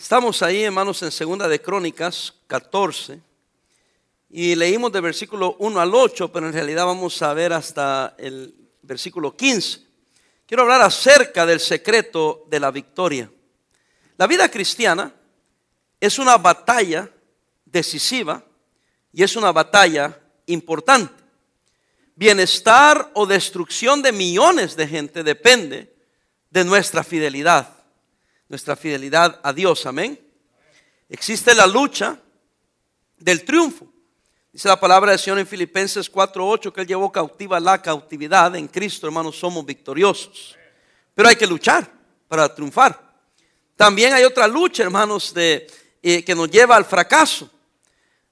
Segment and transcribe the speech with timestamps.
[0.00, 3.20] Estamos ahí, hermanos, en Segunda de Crónicas 14
[4.30, 8.54] y leímos de versículo 1 al 8, pero en realidad vamos a ver hasta el
[8.80, 9.82] versículo 15.
[10.46, 13.30] Quiero hablar acerca del secreto de la victoria.
[14.16, 15.12] La vida cristiana
[16.00, 17.06] es una batalla
[17.66, 18.42] decisiva
[19.12, 21.22] y es una batalla importante.
[22.16, 25.94] Bienestar o destrucción de millones de gente depende
[26.48, 27.79] de nuestra fidelidad
[28.50, 29.86] nuestra fidelidad a Dios.
[29.86, 30.20] Amén.
[31.08, 32.18] Existe la lucha
[33.16, 33.86] del triunfo.
[34.52, 38.56] Dice la palabra del Señor en Filipenses 4:8 que Él llevó cautiva la cautividad.
[38.56, 40.56] En Cristo, hermanos, somos victoriosos.
[41.14, 41.88] Pero hay que luchar
[42.26, 43.00] para triunfar.
[43.76, 45.68] También hay otra lucha, hermanos, de,
[46.02, 47.48] eh, que nos lleva al fracaso.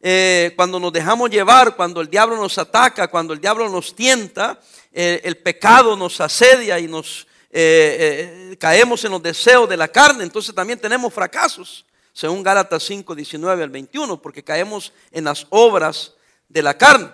[0.01, 4.59] Eh, cuando nos dejamos llevar, cuando el diablo nos ataca, cuando el diablo nos tienta,
[4.93, 9.89] eh, el pecado nos asedia y nos eh, eh, caemos en los deseos de la
[9.89, 15.47] carne, entonces también tenemos fracasos, según Gálatas 5, 19 al 21, porque caemos en las
[15.51, 16.15] obras
[16.49, 17.11] de la carne.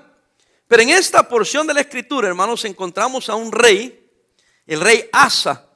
[0.66, 4.10] Pero en esta porción de la escritura, hermanos, encontramos a un rey,
[4.66, 5.68] el rey Asa,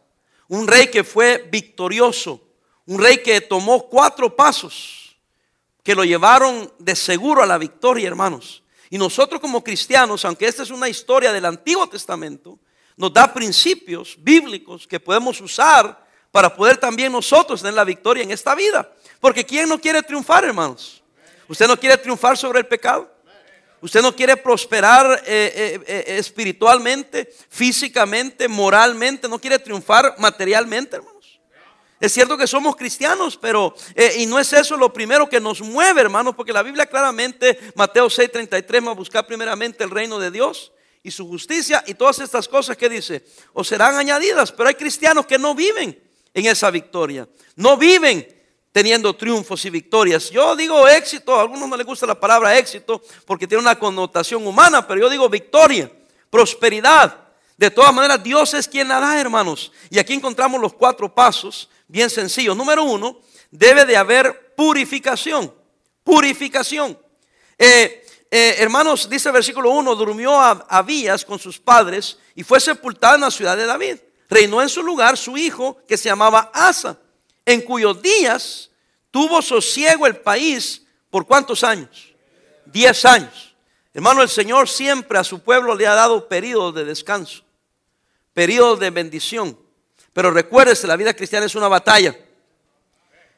[0.49, 2.41] un rey que fue victorioso,
[2.87, 5.17] un rey que tomó cuatro pasos
[5.83, 8.63] que lo llevaron de seguro a la victoria, hermanos.
[8.91, 12.59] Y nosotros como cristianos, aunque esta es una historia del Antiguo Testamento,
[12.99, 18.33] nos da principios bíblicos que podemos usar para poder también nosotros tener la victoria en
[18.33, 18.93] esta vida.
[19.21, 21.01] Porque ¿quién no quiere triunfar, hermanos?
[21.47, 23.09] ¿Usted no quiere triunfar sobre el pecado?
[23.81, 29.29] ¿Usted no quiere prosperar eh, eh, eh, espiritualmente, físicamente, moralmente?
[29.29, 31.41] ¿No quiere triunfar materialmente, hermanos?
[32.01, 33.75] Es cierto que somos cristianos, pero
[34.17, 38.07] y no es eso lo primero que nos mueve, hermanos, porque la Biblia claramente, Mateo
[38.07, 40.73] 6:33, va a buscar primeramente el reino de Dios
[41.09, 45.27] y su justicia y todas estas cosas que dice, o serán añadidas, pero hay cristianos
[45.27, 46.01] que no viven
[46.33, 48.27] en esa victoria, no viven
[48.71, 50.31] teniendo triunfos y victorias.
[50.31, 54.47] Yo digo éxito, a algunos no les gusta la palabra éxito porque tiene una connotación
[54.47, 55.91] humana, pero yo digo victoria,
[56.31, 57.25] prosperidad.
[57.57, 59.73] De todas maneras, Dios es quien la da, hermanos.
[59.91, 62.57] Y aquí encontramos los cuatro pasos bien sencillos.
[62.57, 63.19] Número uno,
[63.51, 65.53] debe de haber purificación.
[66.05, 66.97] Purificación.
[67.59, 73.15] Eh, eh, hermanos, dice el versículo 1, durmió Abías con sus padres y fue sepultado
[73.15, 73.97] en la ciudad de David.
[74.29, 76.99] Reinó en su lugar su hijo que se llamaba Asa,
[77.47, 78.71] en cuyos días
[79.11, 82.13] tuvo sosiego el país por cuántos años?
[82.67, 83.55] Diez años.
[83.95, 87.43] Hermano, el Señor siempre a su pueblo le ha dado periodos de descanso,
[88.35, 89.59] periodos de bendición.
[90.13, 92.15] Pero recuérdese, la vida cristiana es una batalla.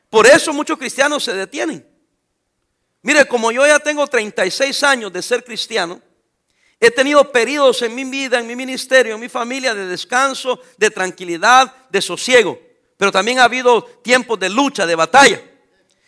[0.08, 1.86] Por eso muchos cristianos se detienen.
[3.02, 6.00] Mire, como yo ya tengo 36 años de ser cristiano,
[6.78, 10.90] he tenido periodos en mi vida, en mi ministerio, en mi familia de descanso, de
[10.90, 12.58] tranquilidad, de sosiego.
[12.96, 15.42] Pero también ha habido tiempos de lucha, de batalla.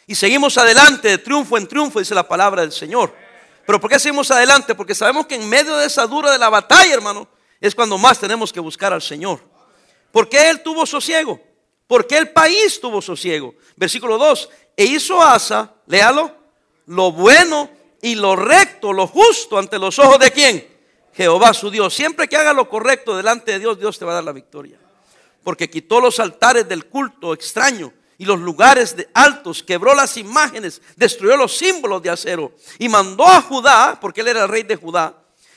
[0.07, 3.15] Y seguimos adelante, de triunfo en triunfo, dice la palabra del Señor.
[3.65, 4.75] Pero ¿por qué seguimos adelante?
[4.75, 7.29] Porque sabemos que en medio de esa dura de la batalla, hermano,
[7.61, 9.41] es cuando más tenemos que buscar al Señor.
[10.11, 11.41] ¿Por qué Él tuvo sosiego?
[11.87, 13.55] ¿Por qué el país tuvo sosiego?
[13.77, 14.49] Versículo 2.
[14.77, 16.42] E hizo Asa, léalo,
[16.87, 17.71] lo bueno
[18.01, 20.67] y lo recto, lo justo ante los ojos de quién?
[21.15, 21.95] Jehová su Dios.
[21.95, 24.79] Siempre que haga lo correcto delante de Dios, Dios te va a dar la victoria.
[25.45, 30.81] Porque quitó los altares del culto extraño y los lugares de altos, quebró las imágenes,
[30.97, 34.77] destruyó los símbolos de acero y mandó a Judá, porque él era el rey de
[34.77, 35.15] Judá,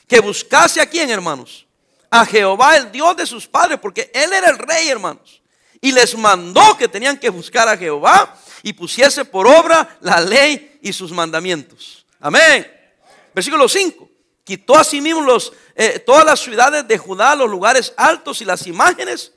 [0.08, 1.66] que buscase a quién, hermanos?
[2.10, 5.42] A Jehová, el Dios de sus padres, porque él era el rey, hermanos.
[5.80, 10.75] Y les mandó que tenían que buscar a Jehová y pusiese por obra la ley
[10.86, 12.06] y sus mandamientos.
[12.20, 12.64] Amén.
[13.34, 14.08] Versículo 5.
[14.44, 18.68] Quitó a sí los, eh, todas las ciudades de Judá, los lugares altos y las
[18.68, 19.32] imágenes.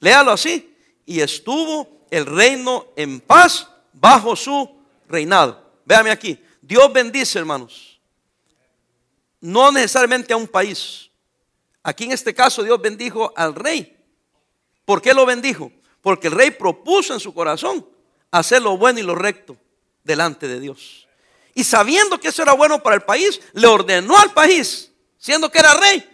[0.00, 0.74] Léalo así.
[1.04, 4.74] Y estuvo el reino en paz bajo su
[5.06, 5.70] reinado.
[5.84, 6.42] Véame aquí.
[6.62, 8.00] Dios bendice, hermanos.
[9.38, 11.10] No necesariamente a un país.
[11.82, 13.94] Aquí en este caso Dios bendijo al rey.
[14.86, 15.70] ¿Por qué lo bendijo?
[16.00, 17.86] Porque el rey propuso en su corazón
[18.30, 19.58] hacer lo bueno y lo recto
[20.06, 21.06] delante de Dios.
[21.54, 25.58] Y sabiendo que eso era bueno para el país, le ordenó al país, siendo que
[25.58, 26.08] era rey,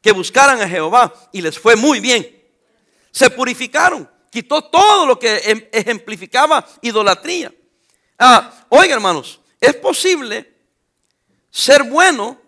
[0.00, 1.12] que buscaran a Jehová.
[1.32, 2.26] Y les fue muy bien.
[3.10, 7.52] Se purificaron, quitó todo lo que em, ejemplificaba idolatría.
[8.18, 10.52] Ah, oiga hermanos, es posible
[11.50, 12.40] ser bueno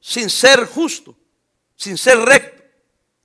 [0.00, 1.14] sin ser justo,
[1.76, 2.62] sin ser recto.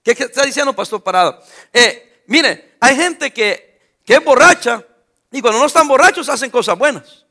[0.04, 1.42] ¿Qué está diciendo Pastor Parada?
[1.74, 4.86] Eh, mire, hay gente que, que es borracha
[5.31, 7.25] y cuando no están borrachos hacen cosas buenas.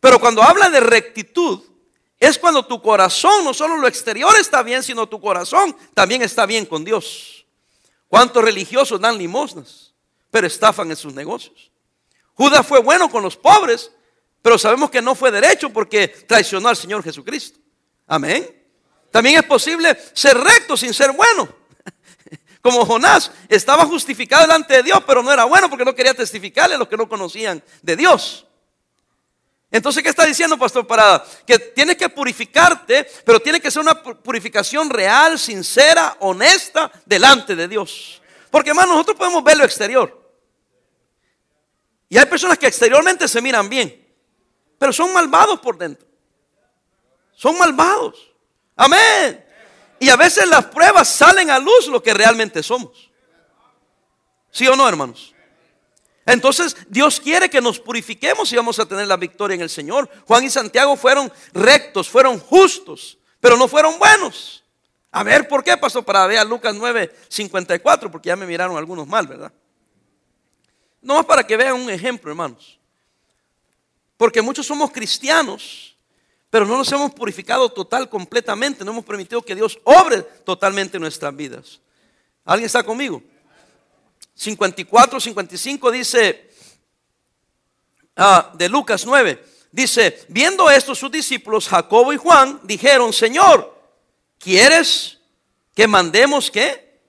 [0.00, 1.62] Pero cuando habla de rectitud,
[2.18, 6.46] es cuando tu corazón, no solo lo exterior está bien, sino tu corazón también está
[6.46, 7.46] bien con Dios.
[8.08, 9.92] ¿Cuántos religiosos dan limosnas,
[10.30, 11.70] pero estafan en sus negocios?
[12.34, 13.90] Judas fue bueno con los pobres,
[14.42, 17.58] pero sabemos que no fue derecho porque traicionó al Señor Jesucristo.
[18.06, 18.62] Amén.
[19.10, 21.48] También es posible ser recto sin ser bueno.
[22.64, 26.76] Como Jonás estaba justificado delante de Dios, pero no era bueno porque no quería testificarle
[26.76, 28.46] a los que no conocían de Dios.
[29.70, 31.26] Entonces, ¿qué está diciendo, Pastor Parada?
[31.46, 37.68] Que tienes que purificarte, pero tiene que ser una purificación real, sincera, honesta, delante de
[37.68, 38.22] Dios.
[38.50, 40.26] Porque, hermano, nosotros podemos ver lo exterior.
[42.08, 44.08] Y hay personas que exteriormente se miran bien,
[44.78, 46.08] pero son malvados por dentro.
[47.34, 48.32] Son malvados.
[48.74, 49.43] Amén.
[49.98, 53.10] Y a veces las pruebas salen a luz lo que realmente somos.
[54.50, 55.34] ¿Sí o no, hermanos?
[56.26, 60.08] Entonces Dios quiere que nos purifiquemos y vamos a tener la victoria en el Señor.
[60.26, 64.64] Juan y Santiago fueron rectos, fueron justos, pero no fueron buenos.
[65.10, 66.02] A ver, ¿por qué pasó?
[66.02, 69.52] Para ver a Lucas 9, 54, porque ya me miraron algunos mal, ¿verdad?
[71.00, 72.80] No más para que vean un ejemplo, hermanos.
[74.16, 75.93] Porque muchos somos cristianos,
[76.54, 78.84] pero no nos hemos purificado total, completamente.
[78.84, 81.80] No hemos permitido que Dios obre totalmente en nuestras vidas.
[82.44, 83.20] ¿Alguien está conmigo?
[84.36, 86.48] 54, 55 dice,
[88.14, 93.76] ah, de Lucas 9, dice, viendo esto sus discípulos, Jacobo y Juan, dijeron, Señor,
[94.38, 95.18] ¿quieres
[95.74, 97.00] que mandemos qué?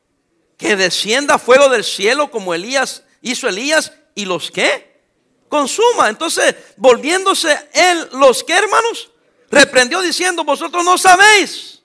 [0.57, 5.03] Que descienda fuego del cielo como Elías hizo Elías y los qué?
[5.49, 6.09] Consuma.
[6.09, 9.11] Entonces, volviéndose él, los que hermanos,
[9.49, 11.81] reprendió diciendo, vosotros no sabéis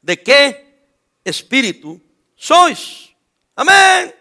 [0.00, 0.86] de qué
[1.24, 2.00] espíritu
[2.36, 3.10] sois.
[3.54, 4.14] Amén.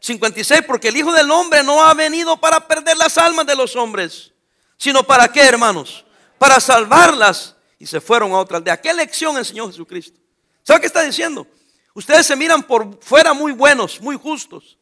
[0.00, 3.74] 56, porque el Hijo del Hombre no ha venido para perder las almas de los
[3.74, 4.32] hombres,
[4.76, 6.04] sino para qué, hermanos?
[6.38, 7.56] Para salvarlas.
[7.78, 8.80] Y se fueron a otra aldea.
[8.80, 10.18] ¿Qué lección enseñó Jesucristo?
[10.62, 11.46] ¿Sabe qué está diciendo?
[11.94, 14.78] Ustedes se miran por fuera muy buenos, muy justos,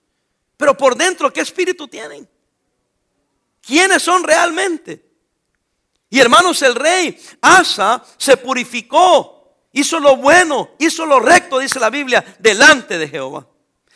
[0.57, 2.29] pero por dentro, ¿qué espíritu tienen?
[3.61, 5.12] ¿Quiénes son realmente?
[6.13, 11.89] Y hermanos, el rey Asa se purificó, hizo lo bueno, hizo lo recto, dice la
[11.89, 13.47] Biblia, delante de Jehová.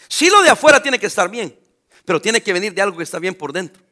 [0.09, 1.61] Si lo de afuera tiene que estar bien,
[2.07, 3.83] pero tiene que venir de algo que está bien por dentro.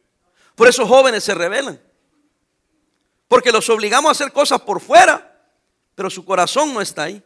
[0.54, 1.78] Por eso jóvenes se rebelan.
[3.28, 5.46] Porque los obligamos a hacer cosas por fuera,
[5.94, 7.22] pero su corazón no está ahí.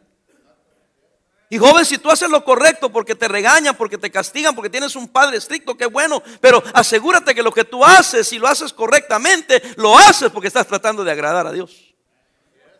[1.51, 4.95] Y joven, si tú haces lo correcto porque te regañan, porque te castigan, porque tienes
[4.95, 8.71] un padre estricto, qué bueno, pero asegúrate que lo que tú haces, si lo haces
[8.71, 11.95] correctamente, lo haces porque estás tratando de agradar a Dios.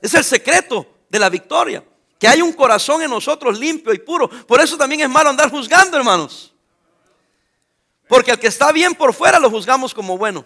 [0.01, 1.83] Es el secreto de la victoria,
[2.19, 4.29] que hay un corazón en nosotros limpio y puro.
[4.29, 6.53] Por eso también es malo andar juzgando, hermanos.
[8.07, 10.45] Porque al que está bien por fuera lo juzgamos como bueno.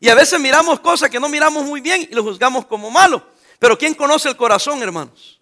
[0.00, 3.26] Y a veces miramos cosas que no miramos muy bien y lo juzgamos como malo.
[3.58, 5.33] Pero ¿quién conoce el corazón, hermanos?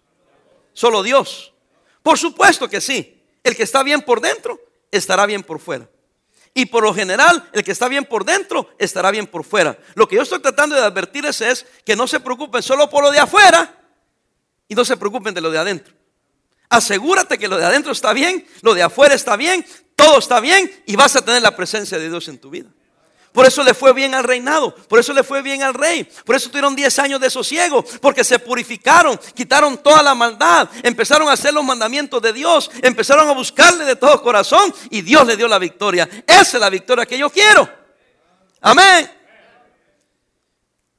[0.73, 1.53] Solo Dios.
[2.01, 3.21] Por supuesto que sí.
[3.43, 4.59] El que está bien por dentro
[4.91, 5.89] estará bien por fuera.
[6.53, 9.77] Y por lo general, el que está bien por dentro estará bien por fuera.
[9.95, 13.11] Lo que yo estoy tratando de advertirles es que no se preocupen solo por lo
[13.11, 13.75] de afuera
[14.67, 15.93] y no se preocupen de lo de adentro.
[16.69, 19.65] Asegúrate que lo de adentro está bien, lo de afuera está bien,
[19.95, 22.69] todo está bien y vas a tener la presencia de Dios en tu vida.
[23.33, 26.35] Por eso le fue bien al reinado, por eso le fue bien al rey, por
[26.35, 31.31] eso tuvieron 10 años de sosiego, porque se purificaron, quitaron toda la maldad, empezaron a
[31.31, 35.47] hacer los mandamientos de Dios, empezaron a buscarle de todo corazón y Dios le dio
[35.47, 36.07] la victoria.
[36.27, 37.67] Esa es la victoria que yo quiero.
[38.61, 39.11] Amén.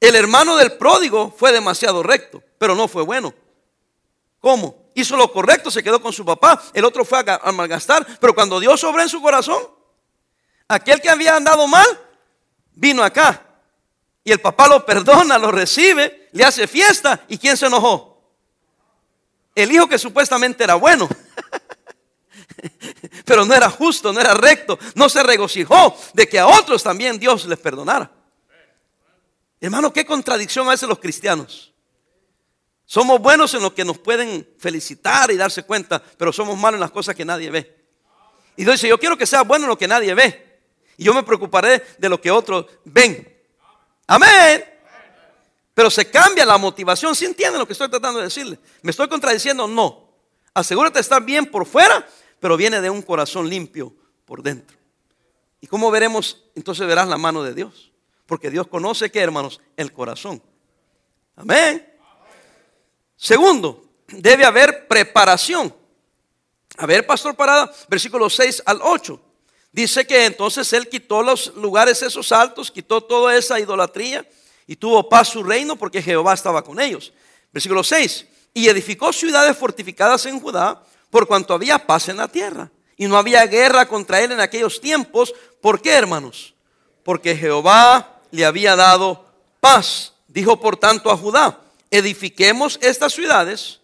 [0.01, 3.33] El hermano del pródigo fue demasiado recto, pero no fue bueno.
[4.41, 4.91] ¿Cómo?
[4.93, 8.59] Hizo lo correcto, se quedó con su papá, el otro fue a malgastar, pero cuando
[8.59, 9.63] Dios obró en su corazón,
[10.67, 11.87] aquel que había andado mal,
[12.75, 13.41] vino acá.
[14.23, 17.23] Y el papá lo perdona, lo recibe, le hace fiesta.
[17.27, 18.13] ¿Y quién se enojó?
[19.53, 21.07] El hijo que supuestamente era bueno.
[23.25, 24.77] Pero no era justo, no era recto.
[24.95, 28.11] No se regocijó de que a otros también Dios les perdonara.
[29.61, 31.73] Hermano, qué contradicción hacen los cristianos.
[32.85, 36.81] Somos buenos en lo que nos pueden felicitar y darse cuenta, pero somos malos en
[36.81, 37.75] las cosas que nadie ve.
[38.57, 40.44] Y Dios dice, yo quiero que sea bueno en lo que nadie ve.
[40.97, 43.27] Y yo me preocuparé de lo que otros ven.
[44.07, 44.65] Amén.
[45.73, 47.15] Pero se cambia la motivación.
[47.15, 48.59] ¿Sí entienden lo que estoy tratando de decirle?
[48.81, 49.67] ¿Me estoy contradiciendo?
[49.67, 50.09] No.
[50.53, 52.07] Asegúrate de estar bien por fuera,
[52.39, 54.77] pero viene de un corazón limpio por dentro.
[55.59, 56.43] ¿Y cómo veremos?
[56.55, 57.91] Entonces verás la mano de Dios.
[58.25, 60.41] Porque Dios conoce que, hermanos, el corazón.
[61.35, 61.85] Amén.
[63.17, 65.75] Segundo, debe haber preparación.
[66.77, 69.21] A ver, Pastor Parada, versículos 6 al 8.
[69.75, 74.25] Dice que entonces él quitó los lugares esos altos, quitó toda esa idolatría
[74.65, 77.11] y tuvo paz su reino porque Jehová estaba con ellos.
[77.51, 78.25] Versículo 6.
[78.53, 82.71] Y edificó ciudades fortificadas en Judá por cuanto había paz en la tierra.
[82.95, 85.33] Y no había guerra contra él en aquellos tiempos.
[85.59, 86.55] ¿Por qué, hermanos?
[87.05, 89.25] porque Jehová le había dado
[89.61, 90.13] paz.
[90.27, 91.59] Dijo por tanto a Judá,
[91.91, 93.79] edifiquemos estas ciudades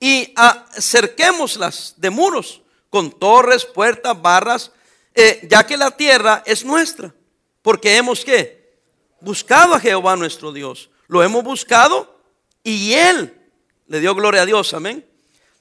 [0.00, 2.60] y acerquémoslas de muros
[2.90, 4.72] con torres, puertas, barras,
[5.14, 7.14] eh, ya que la tierra es nuestra,
[7.62, 8.78] porque hemos que
[9.20, 12.18] buscado a Jehová nuestro Dios, lo hemos buscado
[12.62, 13.40] y él
[13.86, 15.06] le dio gloria a Dios, amén.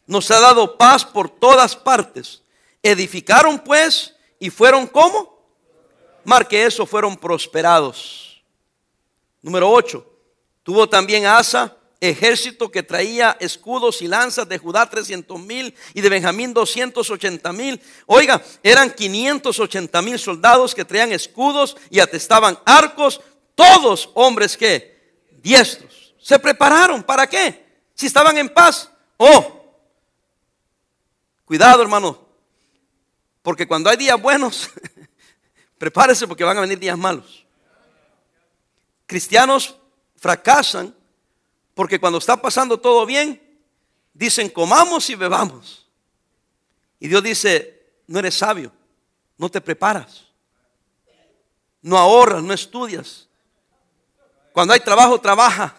[0.06, 2.42] Nos ha dado paz por todas partes.
[2.82, 5.42] Edificaron pues y fueron como,
[6.24, 8.44] marque eso, fueron prosperados.
[9.42, 10.06] Número 8.
[10.64, 11.78] Tuvo también Asa
[12.10, 17.82] ejército que traía escudos y lanzas de Judá 300 mil y de Benjamín 280 mil.
[18.08, 23.22] Oiga, eran 580 mil soldados que traían escudos y atestaban arcos,
[23.56, 26.14] todos hombres que diestros.
[26.22, 27.66] Se prepararon, ¿para qué?
[27.94, 28.90] Si estaban en paz.
[29.16, 29.66] Oh,
[31.46, 32.20] cuidado hermano,
[33.42, 34.70] porque cuando hay días buenos,
[35.78, 37.46] prepárese porque van a venir días malos.
[39.06, 39.78] Cristianos
[40.18, 40.94] fracasan
[41.74, 43.42] porque cuando está pasando todo bien,
[44.14, 45.88] dicen comamos y bebamos.
[47.00, 48.72] Y Dios dice, no eres sabio,
[49.38, 50.26] no te preparas,
[51.82, 53.28] no ahorras, no estudias.
[54.54, 55.76] Cuando hay trabajo, trabaja.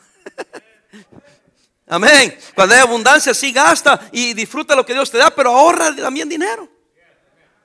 [1.87, 2.37] Amén.
[2.55, 6.29] Cuando hay abundancia, sí gasta y disfruta lo que Dios te da, pero ahorra también
[6.29, 6.69] dinero.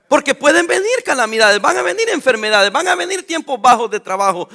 [0.08, 4.50] Porque pueden venir calamidades, van a venir enfermedades, van a venir tiempos bajos de trabajo.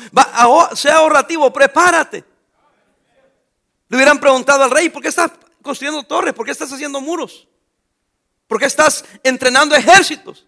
[0.74, 2.24] sea ahorrativo, prepárate.
[3.88, 5.30] Le hubieran preguntado al rey, ¿por qué estás
[5.62, 6.34] construyendo torres?
[6.34, 7.46] ¿Por qué estás haciendo muros?
[8.46, 10.46] ¿Por qué estás entrenando ejércitos?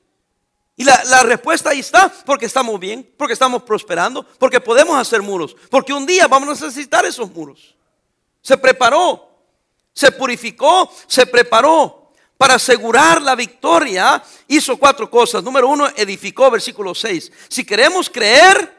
[0.79, 5.57] Y la, respuesta ahí está, porque estamos bien, porque estamos prosperando, porque podemos hacer muros,
[5.71, 7.75] porque un día vamos a necesitar esos muros.
[8.43, 9.27] Se preparó,
[9.95, 15.43] se purificó, se preparó para asegurar la victoria, hizo cuatro cosas.
[15.43, 17.33] Número uno, edificó, versículo 6.
[17.49, 18.76] Si queremos creer,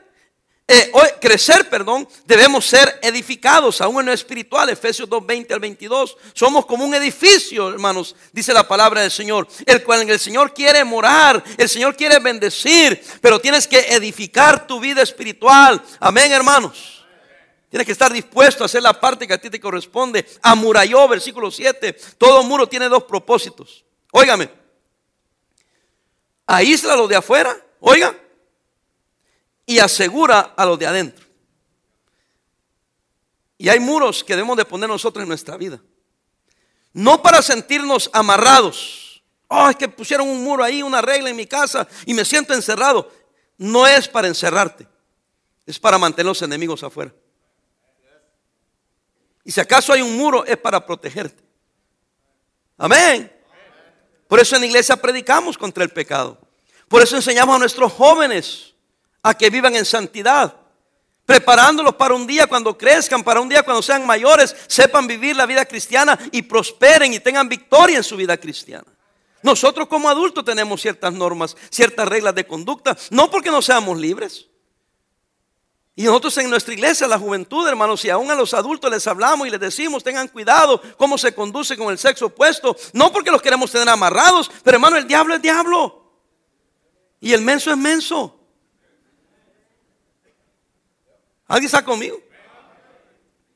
[0.69, 6.17] eh, crecer, perdón, debemos ser edificados, aún en lo espiritual, Efesios 2, 20 al 22.
[6.33, 10.83] Somos como un edificio, hermanos, dice la palabra del Señor, el cual el Señor quiere
[10.83, 15.81] morar, el Señor quiere bendecir, pero tienes que edificar tu vida espiritual.
[16.01, 17.05] Amén, hermanos.
[17.69, 20.25] Tienes que estar dispuesto a hacer la parte que a ti te corresponde.
[20.41, 21.93] Amuralló, versículo 7.
[22.17, 23.85] Todo muro tiene dos propósitos.
[24.11, 24.49] Óigame.
[26.45, 28.15] Aísla a los de afuera, oiga,
[29.67, 31.27] y asegura a los de adentro.
[33.57, 35.79] Y hay muros que debemos de poner nosotros en nuestra vida.
[36.93, 39.21] No para sentirnos amarrados.
[39.47, 42.53] Oh, es que pusieron un muro ahí, una regla en mi casa y me siento
[42.53, 43.11] encerrado.
[43.57, 44.87] No es para encerrarte.
[45.65, 47.13] Es para mantener los enemigos afuera.
[49.43, 51.43] Y si acaso hay un muro, es para protegerte.
[52.77, 53.33] Amén.
[54.29, 56.39] Por eso en la iglesia predicamos contra el pecado.
[56.87, 58.75] Por eso enseñamos a nuestros jóvenes
[59.27, 60.55] a que vivan en santidad.
[61.25, 65.45] Preparándolos para un día cuando crezcan, para un día cuando sean mayores, sepan vivir la
[65.45, 68.87] vida cristiana y prosperen y tengan victoria en su vida cristiana.
[69.43, 74.47] Nosotros como adultos tenemos ciertas normas, ciertas reglas de conducta, no porque no seamos libres,
[75.99, 79.47] y nosotros en nuestra iglesia, la juventud, hermanos, y aún a los adultos les hablamos
[79.47, 82.77] y les decimos, tengan cuidado cómo se conduce con el sexo opuesto.
[82.93, 86.13] No porque los queremos tener amarrados, pero hermano, el diablo es diablo.
[87.19, 88.36] Y el menso es menso.
[91.47, 92.19] ¿Alguien está conmigo?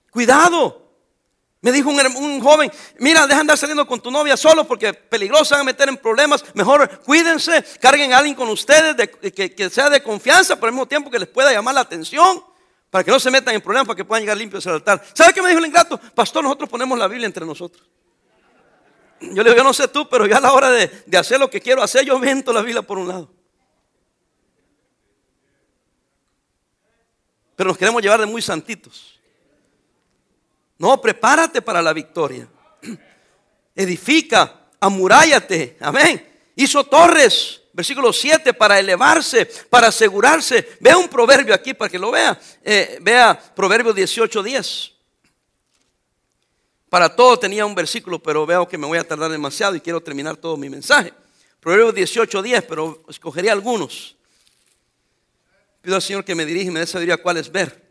[0.10, 0.82] Cuidado.
[1.64, 5.54] Me dijo un, joven, mira, deja de andar saliendo con tu novia solo porque peligroso,
[5.54, 6.44] van a meter en problemas.
[6.56, 8.96] Mejor cuídense, carguen a alguien con ustedes
[9.32, 12.44] que, sea de confianza, pero al mismo tiempo que les pueda llamar la atención,
[12.90, 15.04] para que no se metan en problemas, para que puedan llegar limpios al altar.
[15.14, 16.00] ¿Sabe qué me dijo el ingrato?
[16.16, 17.88] Pastor, nosotros ponemos la Biblia entre nosotros.
[19.22, 21.40] Yo le digo, yo no sé tú, pero yo a la hora de, de hacer
[21.40, 23.41] lo que quiero hacer, yo vento la Biblia por un lado.
[27.62, 29.20] Pero nos queremos llevar de muy santitos.
[30.80, 32.48] No, prepárate para la victoria.
[33.76, 35.78] Edifica, amurállate.
[35.80, 36.28] Amén.
[36.56, 40.76] Hizo torres, versículo 7, para elevarse, para asegurarse.
[40.80, 42.42] Vea un proverbio aquí para que lo vea.
[42.64, 44.94] Eh, vea Proverbio 18, 10.
[46.90, 50.02] Para todo tenía un versículo, pero veo que me voy a tardar demasiado y quiero
[50.02, 51.14] terminar todo mi mensaje.
[51.60, 54.16] Proverbio 18, 10, pero escogería algunos.
[55.82, 57.82] Pido al Señor que me dirija y me dé sabiduría cuáles ver.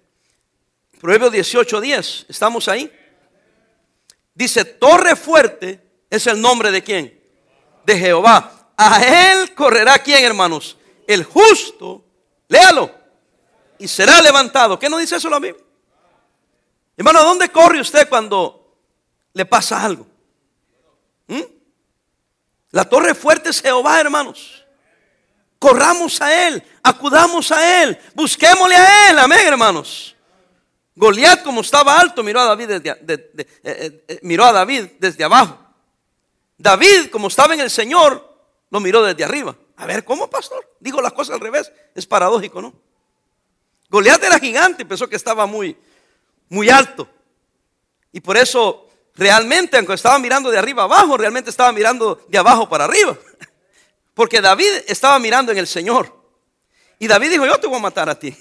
[1.00, 2.26] Proverbios 18, 10.
[2.28, 2.90] ¿Estamos ahí?
[4.34, 7.20] Dice, torre fuerte es el nombre de quién?
[7.84, 8.72] De Jehová.
[8.76, 10.76] A él correrá quién, hermanos?
[11.06, 12.04] El justo.
[12.48, 12.94] Léalo.
[13.78, 14.78] Y será levantado.
[14.78, 15.64] ¿Qué no dice eso la Biblia?
[16.96, 18.76] Hermano, ¿a dónde corre usted cuando
[19.32, 20.06] le pasa algo?
[21.26, 21.40] ¿Mm?
[22.72, 24.59] La torre fuerte es Jehová, hermanos.
[25.60, 30.16] Corramos a Él, acudamos a Él, busquémosle a Él, amén hermanos.
[30.96, 33.30] Goliat como estaba alto miró a David desde, eh,
[33.62, 35.58] eh, eh, miró a David desde abajo.
[36.56, 38.26] David como estaba en el Señor
[38.70, 39.54] lo miró desde arriba.
[39.76, 40.66] A ver, ¿cómo pastor?
[40.80, 42.72] Digo las cosas al revés, es paradójico, ¿no?
[43.90, 45.76] Goliat era gigante, pensó que estaba muy,
[46.48, 47.06] muy alto.
[48.12, 52.66] Y por eso realmente, aunque estaba mirando de arriba abajo, realmente estaba mirando de abajo
[52.66, 53.18] para arriba.
[54.20, 56.14] Porque David estaba mirando en el Señor.
[56.98, 58.36] Y David dijo, yo te voy a matar a ti.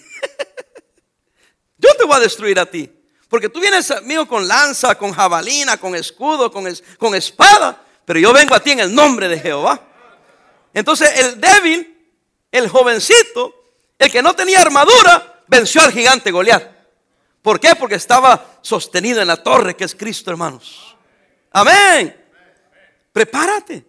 [1.77, 2.91] yo te voy a destruir a ti.
[3.29, 6.65] Porque tú vienes mío con lanza, con jabalina, con escudo, con,
[6.97, 7.81] con espada.
[8.03, 9.81] Pero yo vengo a ti en el nombre de Jehová.
[10.73, 12.11] Entonces el débil,
[12.51, 16.61] el jovencito, el que no tenía armadura, venció al gigante Goliat.
[17.41, 17.73] ¿Por qué?
[17.75, 20.97] Porque estaba sostenido en la torre que es Cristo, hermanos.
[21.51, 22.21] Amén.
[23.13, 23.85] Prepárate.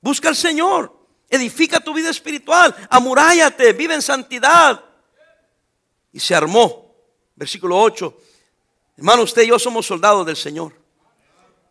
[0.00, 0.97] Busca al Señor.
[1.28, 2.74] Edifica tu vida espiritual.
[2.88, 3.72] Amuráyate.
[3.72, 4.82] Vive en santidad.
[6.12, 6.94] Y se armó.
[7.34, 8.16] Versículo 8.
[8.96, 10.74] Hermano, usted y yo somos soldados del Señor.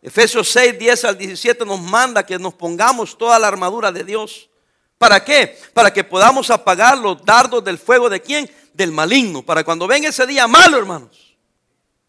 [0.00, 4.48] Efesios 6, 10 al 17 nos manda que nos pongamos toda la armadura de Dios.
[4.96, 5.58] ¿Para qué?
[5.74, 8.50] Para que podamos apagar los dardos del fuego de quién?
[8.72, 9.42] Del maligno.
[9.42, 11.36] Para cuando venga ese día malo, hermanos.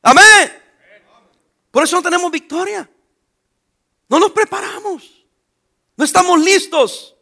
[0.02, 0.54] Amén.
[1.72, 2.90] Por eso no tenemos victoria.
[4.08, 5.26] No nos preparamos.
[5.96, 7.16] No estamos listos.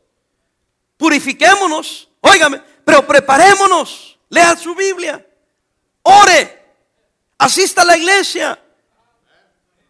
[0.98, 2.10] Purifiquémonos.
[2.22, 4.20] Óigame, pero preparémonos.
[4.30, 5.26] Lea su Biblia.
[6.04, 6.66] Ore.
[7.38, 8.60] Asista a la iglesia.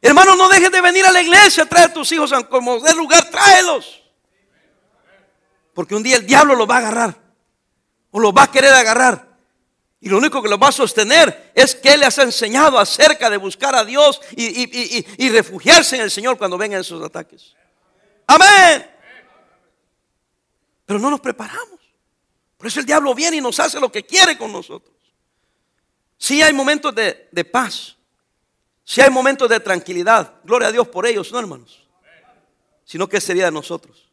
[0.01, 1.65] Hermano, no dejes de venir a la iglesia.
[1.65, 3.29] Trae a tus hijos como de lugar.
[3.29, 4.03] Tráelos.
[5.73, 7.15] Porque un día el diablo los va a agarrar.
[8.11, 9.27] O los va a querer agarrar.
[9.99, 13.29] Y lo único que los va a sostener es que Él les ha enseñado acerca
[13.29, 17.55] de buscar a Dios y, refugiarse en el Señor cuando vengan esos ataques.
[18.27, 18.96] Amén.
[20.87, 21.79] Pero no nos preparamos.
[22.57, 24.95] Por eso el diablo viene y nos hace lo que quiere con nosotros.
[26.17, 27.97] Si hay momentos de, paz.
[28.83, 30.35] Si hay momentos de tranquilidad.
[30.45, 31.85] Gloria a Dios por ellos, no hermanos.
[32.85, 34.09] Sino que sería de nosotros.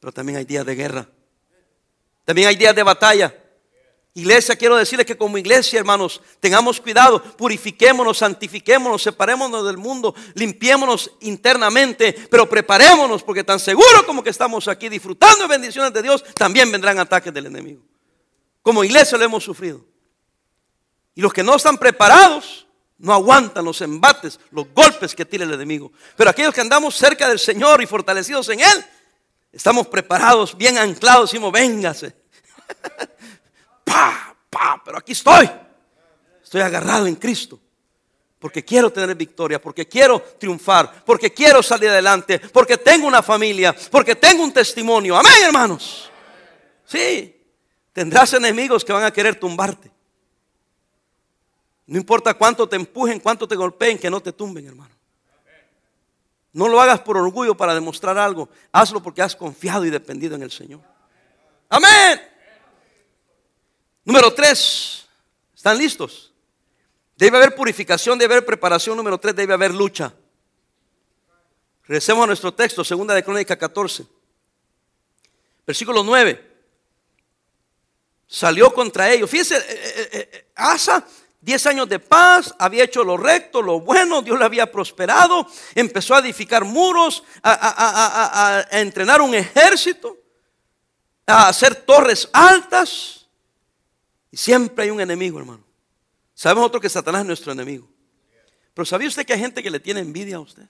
[0.00, 1.08] Pero también hay días de guerra.
[2.24, 3.36] También hay días de batalla.
[4.16, 11.12] Iglesia, quiero decirles que como iglesia, hermanos, tengamos cuidado, purifiquémonos, santifiquémonos, separémonos del mundo, limpiémonos
[11.20, 16.24] internamente, pero preparémonos, porque tan seguro como que estamos aquí disfrutando de bendiciones de Dios,
[16.34, 17.82] también vendrán ataques del enemigo.
[18.62, 19.84] Como iglesia lo hemos sufrido.
[21.14, 22.66] Y los que no están preparados,
[22.98, 25.92] no aguantan los embates, los golpes que tira el enemigo.
[26.16, 28.86] Pero aquellos que andamos cerca del Señor y fortalecidos en Él,
[29.56, 32.14] Estamos preparados, bien anclados, decimos, véngase.
[34.84, 35.50] pero aquí estoy.
[36.42, 37.60] Estoy agarrado en Cristo.
[38.38, 43.74] Porque quiero tener victoria, porque quiero triunfar, porque quiero salir adelante, porque tengo una familia,
[43.90, 45.16] porque tengo un testimonio.
[45.16, 46.10] Amén, hermanos.
[46.84, 47.34] Sí,
[47.92, 49.90] tendrás enemigos que van a querer tumbarte.
[51.86, 54.94] No importa cuánto te empujen, cuánto te golpeen, que no te tumben, hermano.
[56.52, 58.48] No lo hagas por orgullo para demostrar algo.
[58.72, 60.80] Hazlo porque has confiado y dependido en el Señor.
[61.68, 62.35] Amén.
[64.06, 65.06] Número tres.
[65.54, 66.32] ¿Están listos?
[67.14, 68.96] Debe haber purificación, debe haber preparación.
[68.96, 70.14] Número tres, debe haber lucha.
[71.82, 74.06] Regresemos a nuestro texto, segunda de Crónica 14.
[75.66, 76.56] Versículo 9.
[78.26, 79.28] Salió contra ellos.
[79.28, 81.06] Fíjense, eh, eh, eh, Asa
[81.46, 86.16] Diez años de paz, había hecho lo recto, lo bueno, Dios le había prosperado, empezó
[86.16, 90.16] a edificar muros, a, entrenar un ejército,
[91.24, 93.25] a hacer torres altas.
[94.36, 95.64] Siempre hay un enemigo, hermano.
[96.34, 97.88] Sabemos otro que Satanás es nuestro enemigo.
[98.74, 100.64] Pero ¿sabía usted que hay gente que le tiene envidia a usted?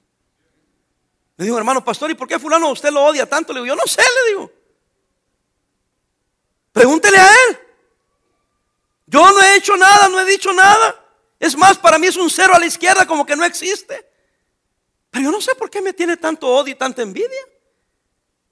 [1.37, 3.53] Le digo, hermano pastor, ¿y por qué fulano usted lo odia tanto?
[3.53, 4.53] Le digo, yo no sé, le digo.
[6.71, 7.59] Pregúntele a él.
[9.07, 11.05] Yo no he hecho nada, no he dicho nada.
[11.41, 14.09] Es más, para mí es un cero a la izquierda como que no existe.
[15.11, 17.43] Pero yo no sé por qué me tiene tanto odio y tanta envidia.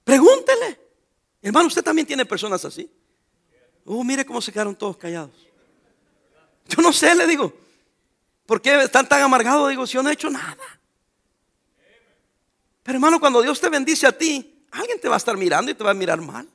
[0.03, 0.77] Pregúntele.
[1.41, 2.91] Hermano, usted también tiene personas así.
[3.85, 5.47] Uh, mire cómo se quedaron todos callados.
[6.67, 7.53] Yo no sé, le digo.
[8.45, 9.69] ¿Por qué están tan amargados?
[9.69, 10.57] Digo, si yo no he hecho nada.
[12.83, 15.73] Pero hermano, cuando Dios te bendice a ti, alguien te va a estar mirando y
[15.73, 16.47] te va a mirar mal.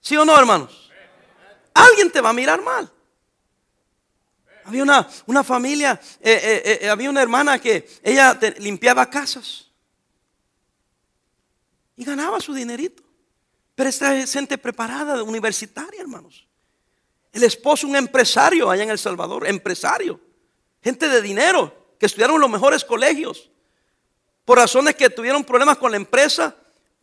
[0.00, 0.90] ¿Sí o no, hermanos?
[1.72, 2.90] Alguien te va a mirar mal.
[4.64, 9.70] Había una, una familia, eh, eh, eh, había una hermana que ella limpiaba casas
[11.96, 13.03] y ganaba su dinerito.
[13.74, 16.46] Pero esta gente preparada, universitaria, hermanos.
[17.32, 20.20] El esposo, un empresario allá en El Salvador, empresario.
[20.82, 23.50] Gente de dinero, que estudiaron los mejores colegios.
[24.44, 26.54] Por razones que tuvieron problemas con la empresa,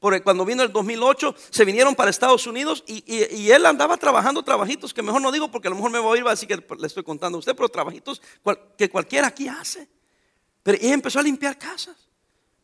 [0.02, 4.96] Porque cuando vino el 2008, se vinieron para Estados Unidos y, él andaba trabajando trabajitos
[4.96, 6.88] que mejor no digo porque a lo mejor me voy a ir, así que le
[6.88, 8.20] estoy contando a usted, pero trabajitos
[8.80, 9.88] que cualquiera aquí hace.
[10.64, 11.96] Pero y empezó a limpiar casas.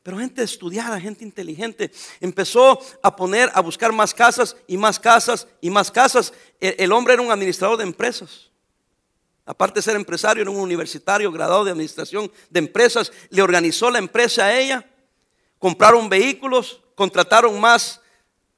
[0.07, 1.91] Pero gente estudiada, gente inteligente,
[2.21, 6.31] empezó a poner, a buscar más casas y más casas y más casas.
[6.61, 8.49] El, hombre era un administrador de empresas.
[9.45, 13.11] Aparte de ser empresario, era un universitario graduado de administración de empresas.
[13.31, 14.89] Le organizó la empresa a ella.
[15.59, 17.99] Compraron vehículos, contrataron más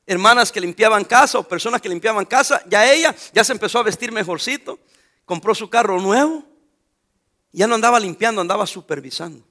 [0.06, 2.62] hermanas que limpiaban casa o personas que limpiaban casa.
[2.68, 4.78] Ya ella ya se empezó a vestir mejorcito.
[5.26, 6.44] Compró su carro nuevo.
[7.52, 9.49] Ya no andaba limpiando, andaba supervisando.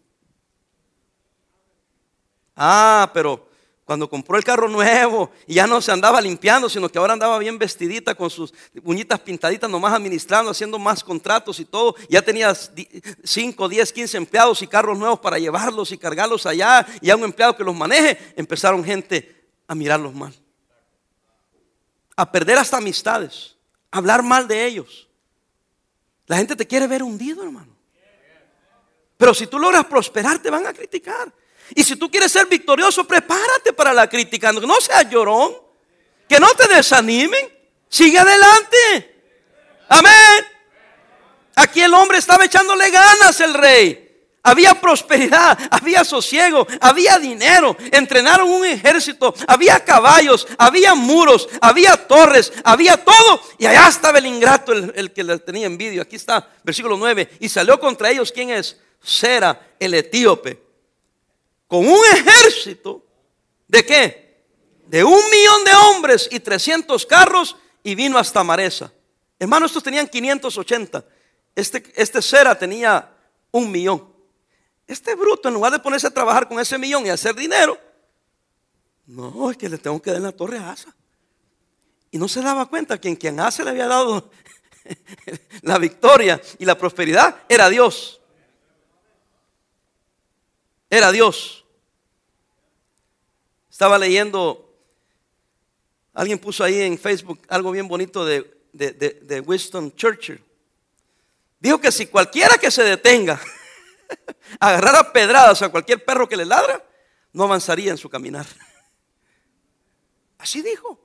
[2.60, 3.48] Ah, pero
[3.84, 7.38] cuando compró el carro nuevo y ya no se andaba limpiando, sino que ahora andaba
[7.38, 11.94] bien vestidita con sus uñitas pintaditas, nomás administrando, haciendo más contratos y todo.
[12.10, 17.08] Ya tenía 5, 10, 15 empleados y carros nuevos para llevarlos y cargarlos allá y
[17.08, 18.18] a un empleado que los maneje.
[18.36, 20.34] Empezaron gente a mirarlos mal,
[22.16, 23.56] a perder hasta amistades,
[23.90, 25.08] a hablar mal de ellos.
[26.26, 27.74] La gente te quiere ver hundido, hermano.
[29.16, 31.32] Pero si tú logras prosperar, te van a criticar.
[31.74, 34.52] Y si tú quieres ser victorioso, prepárate para la crítica.
[34.52, 35.56] No seas llorón.
[36.28, 37.48] Que no te desanimen.
[37.88, 39.22] Sigue adelante.
[39.88, 40.46] Amén.
[41.56, 44.04] Aquí el hombre estaba echándole ganas, el rey.
[44.42, 47.76] Había prosperidad, había sosiego, había dinero.
[47.90, 53.42] Entrenaron un ejército, había caballos, había muros, había torres, había todo.
[53.58, 56.02] Y allá estaba el ingrato, el, que le tenía envidia.
[56.02, 57.28] Aquí está, versículo 9.
[57.40, 58.78] Y salió contra ellos, ¿quién es?
[59.02, 60.67] Sera, el etíope
[61.68, 63.04] con un ejército
[63.68, 64.42] de qué?
[64.86, 68.90] De un millón de hombres y 300 carros y vino hasta Maresa.
[69.38, 71.04] Hermanos, estos tenían 580.
[71.54, 73.14] Este, este Cera tenía
[73.52, 74.08] un millón.
[74.86, 77.78] Este bruto, en lugar de ponerse a trabajar con ese millón y hacer dinero,
[79.06, 80.94] no, es que le tengo que dar la torre a Asa.
[82.10, 84.30] Y no se daba cuenta que en quien Asa le había dado
[85.62, 88.18] la victoria y la prosperidad era Dios
[90.90, 91.64] era Dios.
[93.70, 94.74] Estaba leyendo,
[96.12, 100.42] alguien puso ahí en Facebook algo bien bonito de, de, Winston Churchill.
[101.60, 103.40] Dijo que si cualquiera que se detenga
[104.60, 106.84] agarrara pedradas a cualquier perro que le ladra,
[107.32, 108.46] no avanzaría en su caminar.
[110.38, 110.98] Así dijo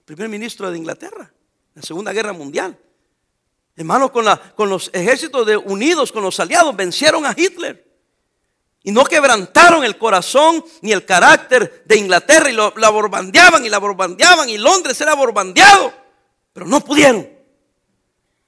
[0.00, 1.32] el primer ministro de Inglaterra,
[1.74, 2.78] la Segunda Guerra Mundial.
[3.76, 7.89] Hermano, con, la, con los ejércitos de unidos, con los aliados, vencieron a Hitler.
[8.82, 13.78] Y no quebrantaron el corazón ni el carácter de Inglaterra y la borbandeaban y la
[13.78, 15.92] borbandeaban y Londres era borbandeado.
[16.52, 17.28] Pero no pudieron.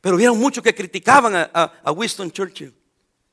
[0.01, 2.75] Pero vieron muchos que criticaban a, Winston Churchill.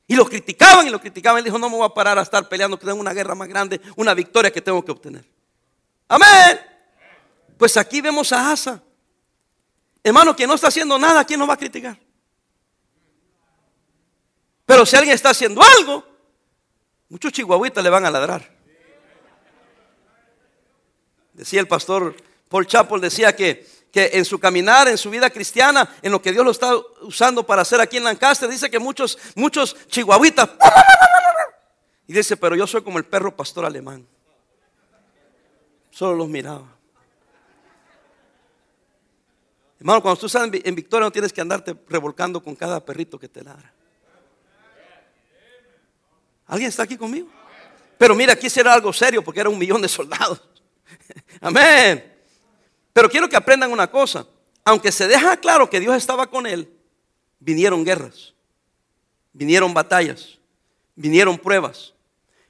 [0.06, 1.38] Y lo criticaban y lo criticaban.
[1.38, 3.48] Él dijo, no me voy a parar a estar peleando, que tengo una guerra más
[3.48, 5.24] grande, una victoria que tengo que obtener.
[6.08, 6.60] Amén.
[7.56, 8.82] Pues aquí vemos a Asa.
[10.02, 11.98] Hermano, que no está haciendo nada, ¿quién nos va a criticar?
[14.66, 16.04] Pero si alguien está haciendo algo,
[17.10, 18.48] Muchos chihuahuitas le van a ladrar.
[21.32, 22.14] Decía el pastor
[22.48, 26.32] Paul Chappell, decía que, que en su caminar, en su vida cristiana, en lo que
[26.32, 30.50] Dios lo está usando para hacer aquí en Lancaster, dice que muchos, muchos chihuahuitas.
[32.06, 34.06] Y dice, pero yo soy como el perro pastor alemán.
[35.90, 36.76] Solo los miraba.
[39.80, 43.28] Hermano, cuando tú sales en Victoria no tienes que andarte revolcando con cada perrito que
[43.28, 43.72] te ladra.
[46.50, 47.28] ¿Alguien está aquí conmigo?
[47.96, 50.42] Pero mira, aquí será algo serio porque era un millón de soldados.
[51.40, 52.12] Amén.
[52.92, 54.26] Pero quiero que aprendan una cosa.
[54.64, 56.68] Aunque se deja claro que Dios estaba con él,
[57.38, 58.34] vinieron guerras,
[59.32, 60.38] vinieron batallas,
[60.96, 61.94] vinieron pruebas.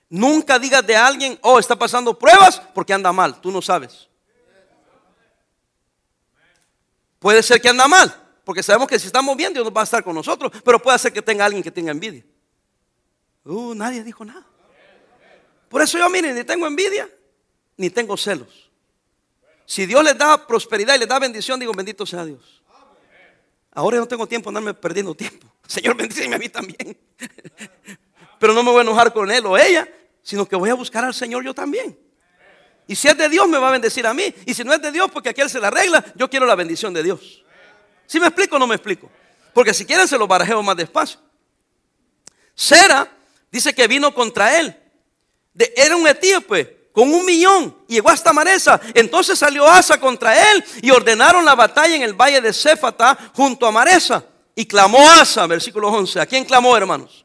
[0.09, 3.39] Nunca digas de alguien, oh, está pasando pruebas porque anda mal.
[3.39, 4.09] Tú no sabes.
[7.19, 10.03] Puede ser que anda mal, porque sabemos que si estamos bien, Dios va a estar
[10.03, 12.25] con nosotros, pero puede ser que tenga alguien que tenga envidia.
[13.45, 14.47] Uh, nadie dijo nada.
[15.69, 17.09] Por eso yo, miren, ni tengo envidia,
[17.77, 18.71] ni tengo celos.
[19.65, 22.61] Si Dios les da prosperidad y les da bendición, digo, bendito sea Dios.
[23.73, 25.47] Ahora no tengo tiempo andarme perdiendo tiempo.
[25.67, 26.99] Señor, bendíceme a mí también.
[28.41, 29.89] Pero no me voy a enojar con él o ella,
[30.23, 31.97] sino que voy a buscar al Señor yo también.
[32.89, 34.35] Y si es de Dios, me va a bendecir a mí.
[34.47, 36.93] Y si no es de Dios, porque aquel se la arregla, yo quiero la bendición
[36.93, 37.45] de Dios.
[38.07, 39.09] ¿Si me explico o no me explico?
[39.55, 41.21] Porque si quieren, se lo barajeo más despacio.
[42.57, 43.09] Sera
[43.51, 44.77] dice que vino contra él.
[45.53, 48.81] De, era un etíope con un millón llegó hasta Maresa.
[48.95, 53.67] Entonces salió Asa contra él y ordenaron la batalla en el valle de Céfata junto
[53.67, 54.25] a Maresa.
[54.55, 56.21] Y clamó Asa, versículo 11.
[56.21, 57.25] ¿A quién clamó, hermanos?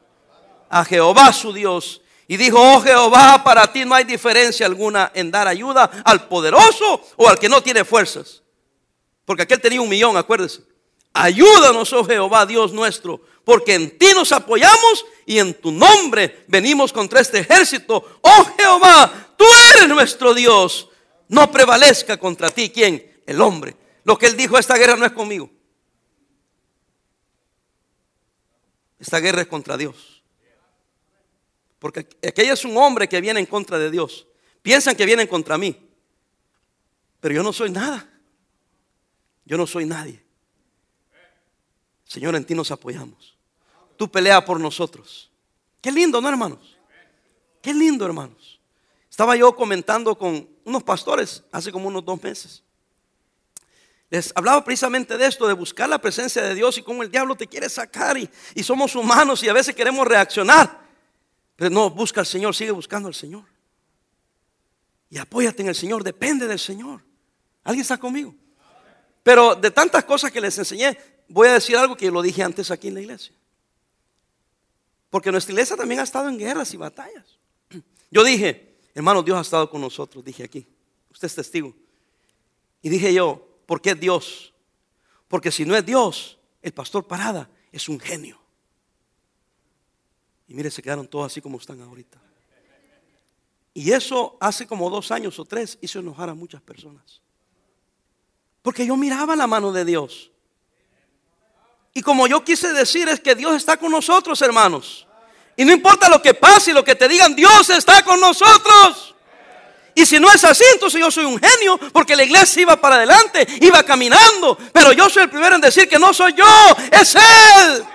[0.68, 2.00] A Jehová su Dios.
[2.28, 7.02] Y dijo, oh Jehová, para ti no hay diferencia alguna en dar ayuda al poderoso
[7.16, 8.42] o al que no tiene fuerzas.
[9.24, 10.62] Porque aquel tenía un millón, acuérdese.
[11.18, 16.92] Ayúdanos, oh Jehová, Dios nuestro, porque en ti nos apoyamos y en tu nombre venimos
[16.92, 18.18] contra este ejército.
[18.20, 20.90] Oh Jehová, tú eres nuestro Dios.
[21.28, 23.22] No prevalezca contra ti, ¿quién?
[23.24, 23.74] El hombre.
[24.04, 25.50] Lo que él dijo, esta guerra no es conmigo.
[28.98, 30.22] Esta guerra es contra Dios.
[31.78, 34.26] Porque aquella es un hombre que viene en contra de Dios.
[34.60, 35.88] Piensan que vienen contra mí.
[37.20, 38.06] Pero yo no soy nada.
[39.46, 40.25] Yo no soy nadie.
[42.06, 43.36] Señor, en ti nos apoyamos.
[43.96, 45.30] Tú peleas por nosotros.
[45.80, 46.76] Qué lindo, ¿no, hermanos?
[47.60, 48.60] Qué lindo, hermanos.
[49.10, 52.62] Estaba yo comentando con unos pastores hace como unos dos meses.
[54.08, 57.34] Les hablaba precisamente de esto, de buscar la presencia de Dios y cómo el diablo
[57.34, 60.86] te quiere sacar y, y somos humanos y a veces queremos reaccionar.
[61.56, 63.44] Pero no, busca al Señor, sigue buscando al Señor.
[65.10, 67.02] Y apóyate en el Señor, depende del Señor.
[67.64, 68.34] ¿Alguien está conmigo?
[69.22, 70.96] Pero de tantas cosas que les enseñé,
[71.28, 73.34] voy a decir algo que lo dije antes aquí en la iglesia.
[75.10, 77.38] Porque nuestra iglesia también ha estado en guerras y batallas.
[78.10, 80.66] Yo dije, hermano, Dios ha estado con nosotros, dije aquí.
[81.10, 81.74] Usted es testigo.
[82.82, 84.52] Y dije yo, ¿por qué Dios?
[85.28, 88.38] Porque si no es Dios, el pastor Parada es un genio.
[90.46, 92.20] Y mire, se quedaron todos así como están ahorita.
[93.74, 97.20] Y eso hace como dos años o tres hizo enojar a muchas personas.
[98.62, 100.30] Porque yo miraba la mano de Dios.
[101.96, 105.06] Y como yo quise decir es que Dios está con nosotros, hermanos.
[105.56, 109.14] Y no importa lo que pase y lo que te digan, Dios está con nosotros.
[109.94, 112.96] Y si no es así, entonces yo soy un genio, porque la iglesia iba para
[112.96, 114.58] adelante, iba caminando.
[114.74, 116.44] Pero yo soy el primero en decir que no soy yo,
[116.92, 117.86] es Él.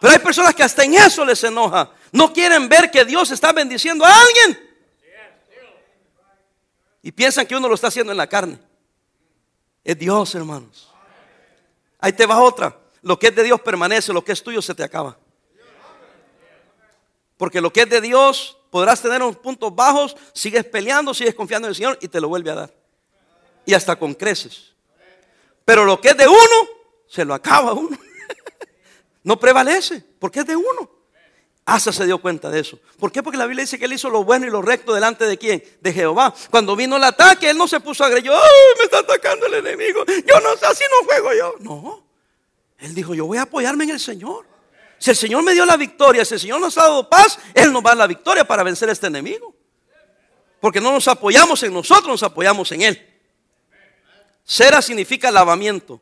[0.00, 1.90] Pero hay personas que hasta en eso les enoja.
[2.10, 4.66] No quieren ver que Dios está bendiciendo a alguien.
[7.02, 8.58] Y piensan que uno lo está haciendo en la carne.
[9.84, 10.87] Es Dios, hermanos.
[11.98, 12.76] Ahí te va otra.
[13.02, 15.18] Lo que es de Dios permanece, lo que es tuyo se te acaba.
[17.36, 21.66] Porque lo que es de Dios, podrás tener unos puntos bajos, sigues peleando, sigues confiando
[21.66, 22.74] en el Señor y te lo vuelve a dar.
[23.64, 24.74] Y hasta con creces.
[25.64, 26.68] Pero lo que es de uno,
[27.06, 27.96] se lo acaba uno.
[29.24, 30.90] No prevalece, porque es de uno.
[31.68, 32.78] Asa se dio cuenta de eso.
[32.98, 33.22] ¿Por qué?
[33.22, 35.62] Porque la Biblia dice que él hizo lo bueno y lo recto delante de quién?
[35.80, 36.34] De Jehová.
[36.50, 40.04] Cuando vino el ataque, él no se puso a ¡ay, me está atacando el enemigo!
[40.06, 41.54] Yo no sé, así no juego yo.
[41.60, 42.04] No.
[42.78, 44.46] Él dijo, yo voy a apoyarme en el Señor.
[44.98, 47.72] Si el Señor me dio la victoria, si el Señor nos ha dado paz, Él
[47.72, 49.54] nos va a dar la victoria para vencer a este enemigo.
[50.60, 53.20] Porque no nos apoyamos en nosotros, nos apoyamos en Él.
[54.44, 56.00] Sera significa lavamiento.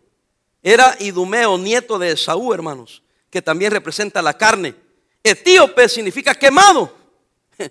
[0.63, 3.03] Era Idumeo, nieto de Esaú, hermanos
[3.37, 4.75] que también representa la carne.
[5.27, 6.95] Etíope significa quemado.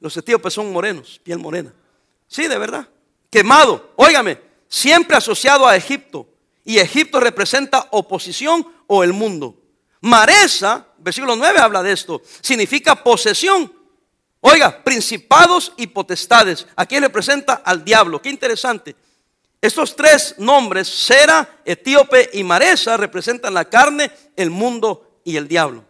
[0.00, 1.72] Los etíopes son morenos, piel morena.
[2.26, 2.88] Sí, de verdad.
[3.30, 3.92] Quemado.
[3.94, 6.26] Óigame, siempre asociado a Egipto.
[6.64, 9.56] Y Egipto representa oposición o el mundo.
[10.00, 13.72] Maresa, versículo 9 habla de esto, significa posesión.
[14.40, 16.66] Oiga, principados y potestades.
[16.74, 18.20] Aquí representa al diablo.
[18.20, 18.96] Qué interesante.
[19.60, 25.84] Estos tres nombres, Sera, Etíope y Maresa, representan la carne, el mundo y el diablo.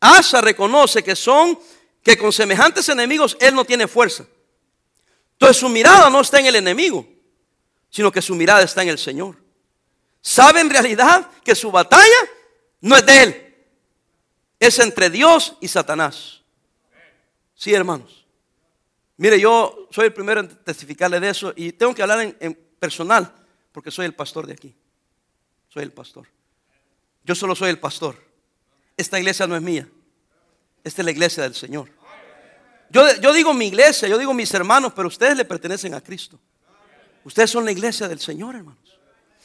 [0.00, 1.58] Asa reconoce que son,
[2.02, 4.24] que con semejantes enemigos él no tiene fuerza.
[5.32, 7.06] Entonces su mirada no está en el enemigo,
[7.90, 9.36] sino que su mirada está en el Señor.
[10.20, 12.18] Sabe en realidad que su batalla
[12.80, 13.56] no es de él,
[14.58, 16.42] es entre Dios y Satanás.
[17.54, 18.26] Sí, hermanos.
[19.16, 23.32] Mire, yo soy el primero en testificarle de eso y tengo que hablar en, personal
[23.72, 24.74] porque soy el pastor de aquí.
[25.68, 26.28] Soy el pastor.
[27.24, 28.27] Yo solo soy el pastor.
[28.98, 29.88] Esta iglesia no es mía.
[30.84, 31.88] Esta es la iglesia del Señor.
[32.90, 36.38] Yo, yo, digo mi iglesia, yo digo mis hermanos, pero ustedes le pertenecen a Cristo.
[37.24, 38.98] Ustedes son la iglesia del Señor, hermanos.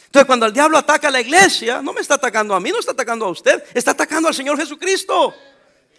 [0.06, 2.80] Entonces, cuando el diablo ataca a la iglesia, no me está atacando a mí, no
[2.80, 5.36] está atacando a usted, está atacando al Señor Jesucristo.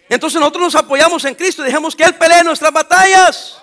[0.09, 3.61] Entonces nosotros nos apoyamos en Cristo y dejamos que Él pelee nuestras batallas.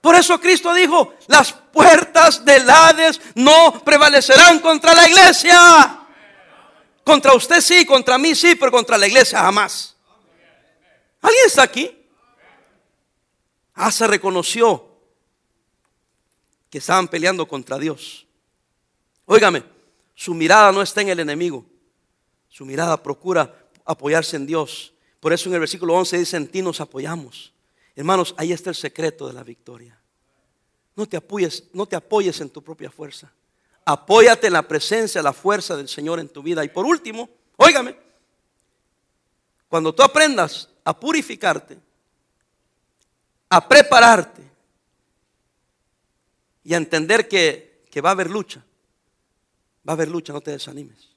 [0.00, 6.05] Por eso Cristo dijo, las puertas del Hades no prevalecerán contra la iglesia.
[7.06, 9.96] Contra usted sí, contra mí sí, pero contra la iglesia jamás.
[11.20, 11.96] ¿Alguien está aquí?
[13.74, 14.88] Asa reconoció
[16.68, 18.26] que estaban peleando contra Dios.
[19.24, 19.62] Óigame,
[20.16, 21.64] su mirada no está en el enemigo.
[22.48, 24.92] Su mirada procura apoyarse en Dios.
[25.20, 27.52] Por eso en el versículo 11 dice, en ti nos apoyamos.
[27.94, 29.96] Hermanos, ahí está el secreto de la victoria.
[30.96, 33.32] No te apoyes, no te apoyes en tu propia fuerza.
[33.88, 36.64] Apóyate en la presencia, la fuerza del Señor en tu vida.
[36.64, 37.96] Y por último, óigame,
[39.68, 41.78] Cuando tú aprendas a purificarte,
[43.48, 44.42] a prepararte
[46.64, 48.64] y a entender que, que va a haber lucha,
[49.88, 51.10] va a haber lucha, no te desanimes.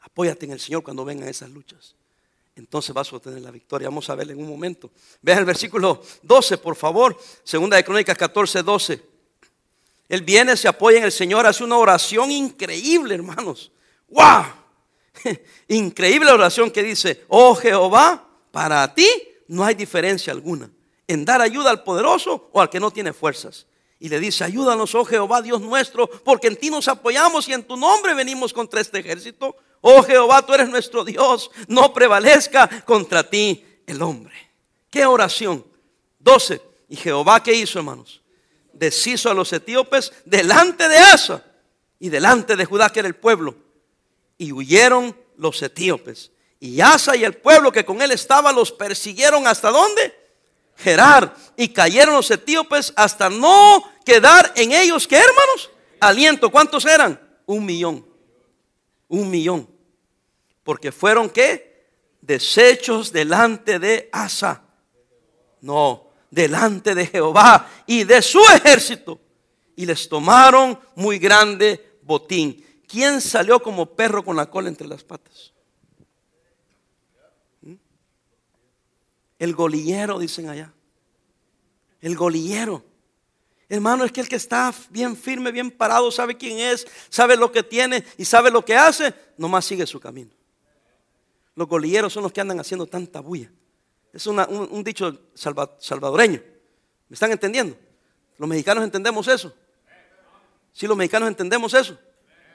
[0.00, 1.94] Apóyate en el Señor cuando vengan esas luchas.
[2.56, 3.88] Entonces vas a obtener la victoria.
[3.88, 4.90] Vamos a ver en un momento.
[5.20, 7.18] Vean el versículo 12, por favor.
[7.44, 9.09] Segunda de Crónicas 14, 12.
[10.10, 13.70] Él viene, se apoya en el Señor, hace una oración increíble, hermanos.
[14.08, 14.44] ¡Wow!
[15.68, 19.06] Increíble oración que dice, oh Jehová, para ti
[19.46, 20.68] no hay diferencia alguna
[21.06, 23.66] en dar ayuda al poderoso o al que no tiene fuerzas.
[24.00, 27.62] Y le dice, ayúdanos, oh Jehová, Dios nuestro, porque en ti nos apoyamos y en
[27.62, 29.54] tu nombre venimos contra este ejército.
[29.80, 34.34] Oh Jehová, tú eres nuestro Dios, no prevalezca contra ti el hombre.
[34.90, 35.64] ¿Qué oración?
[36.18, 36.60] 12.
[36.88, 38.19] ¿Y Jehová qué hizo, hermanos?
[38.80, 41.44] Deshizo a los etíopes delante de Asa
[41.98, 43.54] y delante de Judá, que era el pueblo.
[44.38, 46.30] Y huyeron los etíopes.
[46.58, 50.18] Y Asa y el pueblo que con él estaba los persiguieron hasta dónde?
[50.76, 51.36] Gerar.
[51.58, 55.70] Y cayeron los etíopes hasta no quedar en ellos, ¿qué hermanos?
[56.00, 56.50] Aliento.
[56.50, 57.20] ¿Cuántos eran?
[57.44, 58.06] Un millón.
[59.08, 59.68] Un millón.
[60.62, 61.86] Porque fueron qué?
[62.22, 64.62] Desechos delante de Asa.
[65.60, 69.20] No, delante de Jehová y de su ejército.
[69.76, 72.64] Y les tomaron muy grande botín.
[72.86, 75.52] ¿Quién salió como perro con la cola entre las patas?
[77.62, 77.74] ¿Mm?
[79.38, 80.72] El golillero, dicen allá.
[82.00, 82.84] El golillero.
[83.68, 87.52] Hermano, es que el que está bien firme, bien parado, sabe quién es, sabe lo
[87.52, 90.32] que tiene y sabe lo que hace, nomás sigue su camino.
[91.54, 93.52] Los golilleros son los que andan haciendo tanta bulla.
[94.12, 96.40] Es un, dicho salvadoreño.
[97.08, 97.76] ¿Me están entendiendo?
[98.38, 99.54] Los mexicanos entendemos eso.
[100.72, 101.98] Si los mexicanos entendemos eso.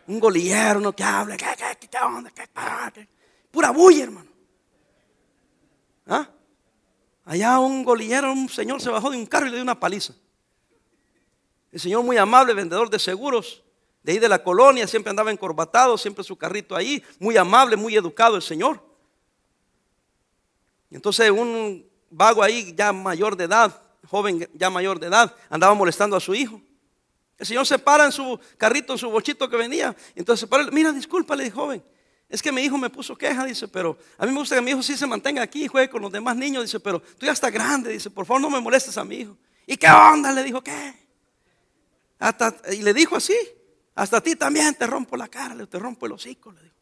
[0.07, 2.31] Un golillero, no que hable, ¿qué, qué, qué onda?
[2.31, 3.07] ¿Qué,
[3.51, 4.29] Pura bulla, hermano.
[6.07, 6.29] ¿Ah?
[7.25, 10.13] Allá un golillero, un señor se bajó de un carro y le dio una paliza.
[11.71, 13.63] El señor muy amable, vendedor de seguros,
[14.03, 17.95] de ahí de la colonia, siempre andaba encorbatado, siempre su carrito ahí, muy amable, muy
[17.95, 18.81] educado el señor.
[20.95, 26.15] Entonces un vago ahí, ya mayor de edad, joven ya mayor de edad, andaba molestando
[26.15, 26.61] a su hijo.
[27.37, 29.93] El señor se para en su carrito, en su bochito que venía.
[30.15, 31.83] Entonces se para, mira, disculpa, le dijo, joven.
[32.29, 34.71] Es que mi hijo me puso queja, dice, pero a mí me gusta que mi
[34.71, 37.33] hijo sí se mantenga aquí y juegue con los demás niños, dice, pero tú ya
[37.33, 39.37] estás grande, dice, por favor no me molestes a mi hijo.
[39.67, 40.31] ¿Y qué onda?
[40.31, 40.95] Le dijo, ¿qué?
[42.71, 43.35] y le dijo así,
[43.93, 46.74] hasta a ti también te rompo la cara, te rompo el hocico, le dijo.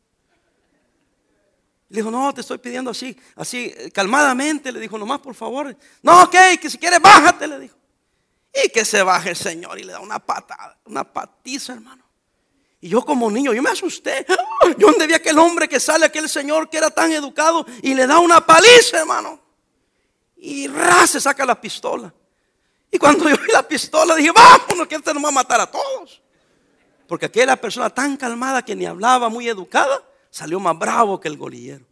[1.94, 5.78] Le dijo, no, te estoy pidiendo así, así, calmadamente, le dijo, nomás por favor.
[6.02, 7.76] No, ok, que si quieres bájate, le dijo.
[8.52, 12.04] Y que se baje el Señor y le da una patada, una patiza, hermano.
[12.82, 14.26] Y yo como niño, yo me asusté.
[14.80, 18.08] Yo donde vi aquel hombre que sale, aquel señor que era tan educado y le
[18.08, 19.40] da una paliza, hermano.
[20.36, 22.12] Y ra, se saca la pistola.
[22.90, 25.70] Y cuando yo vi la pistola dije, vámonos, que este nos va a matar a
[25.70, 26.24] todos.
[27.08, 30.02] Porque aquella persona tan calmada que ni hablaba, muy educada,
[30.34, 31.86] salió más bravo que el golillero.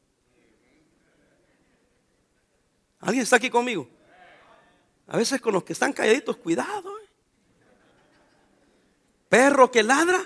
[3.00, 3.88] ¿Alguien está aquí conmigo?
[5.08, 6.98] A veces con los que están calladitos, cuidado.
[6.98, 7.10] ¿eh?
[9.30, 10.26] Perro que ladra,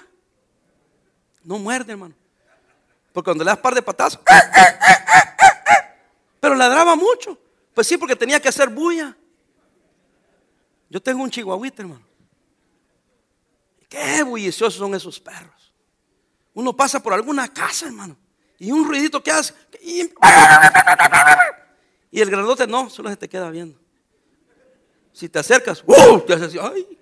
[1.43, 2.15] no muerde, hermano.
[3.11, 4.17] Porque cuando le das par de patas,
[6.39, 7.37] pero ladraba mucho.
[7.73, 9.13] Pues sí, porque tenía que hacer bulla.
[10.89, 12.05] Yo tengo un chihuahuita, hermano.
[13.89, 15.64] Qué bulliciosos son esos perros.
[16.55, 18.17] Uno pasa por alguna casa, hermano,
[18.57, 19.53] y un ruidito que hace.
[19.81, 20.09] Y,
[22.11, 23.77] el grandote no, solo se te queda viendo.
[25.13, 26.19] Si te acercas, ¡uh!
[26.21, 26.97] te haces ¡ay!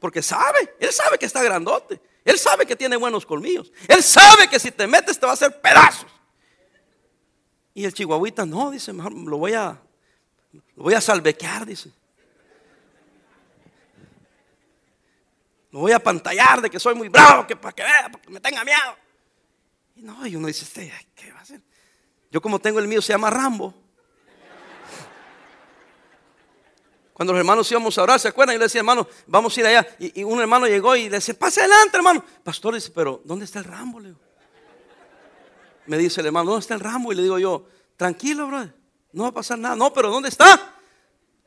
[0.00, 2.00] Porque sabe, él sabe que está grandote.
[2.24, 3.72] Él sabe que tiene buenos colmillos.
[3.86, 6.10] Él sabe que si te metes te va a hacer pedazos.
[7.74, 9.80] Y el chihuahuita no, dice, lo voy a
[10.76, 11.90] lo voy a salvequear, dice.
[15.72, 18.30] Lo voy a pantallar de que soy muy bravo, que para que vea, para que
[18.30, 18.96] me tenga miedo.
[19.96, 21.62] Y no, y uno dice, este, ¿qué va a hacer?
[22.30, 23.74] Yo como tengo el mío, se llama Rambo.
[27.14, 28.54] Cuando los hermanos íbamos a orar, ¿se acuerdan?
[28.54, 29.86] Yo le decía, hermano, vamos a ir allá.
[29.98, 32.22] Y, un hermano llegó y le decía, pase adelante, hermano.
[32.44, 34.00] Pastor dice, pero ¿dónde está el Rambo?
[34.00, 34.14] Le
[35.86, 37.12] Me dice el hermano, ¿dónde está el Rambo?
[37.12, 37.66] Y le digo yo,
[37.96, 38.74] tranquilo, brother.
[39.12, 39.76] No va a pasar nada.
[39.76, 40.74] No, pero ¿dónde está?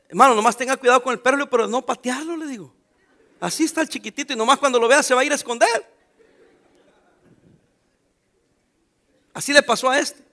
[0.08, 2.75] Hermano, nomás tenga cuidado con el perro, pero no patearlo, le digo.
[3.40, 5.96] Así está el chiquitito y nomás cuando lo vea se va a ir a esconder.
[9.34, 10.24] Así le pasó a este.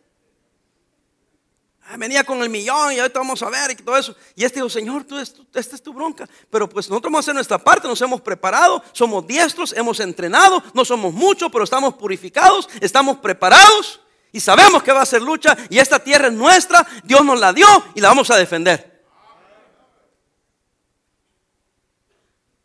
[1.88, 4.16] Ah, venía con el millón y ahorita vamos a ver y todo eso.
[4.36, 6.28] Y este dijo, Señor, tú, esta es tu bronca.
[6.50, 10.64] Pero pues nosotros vamos a hacer nuestra parte, nos hemos preparado, somos diestros, hemos entrenado,
[10.74, 14.00] no somos muchos, pero estamos purificados, estamos preparados.
[14.32, 17.52] Y sabemos que va a ser lucha y esta tierra es nuestra, Dios nos la
[17.52, 18.93] dio y la vamos a defender.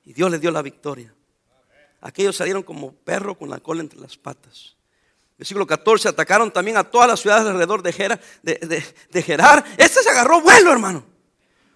[0.09, 1.13] Y Dios le dio la victoria.
[2.01, 4.75] Aquellos salieron como perro con la cola entre las patas.
[5.37, 8.21] Versículo 14, atacaron también a todas las ciudades alrededor de, Gerar.
[8.43, 9.63] De, Gerar.
[9.77, 11.05] Este se agarró vuelo, hermano.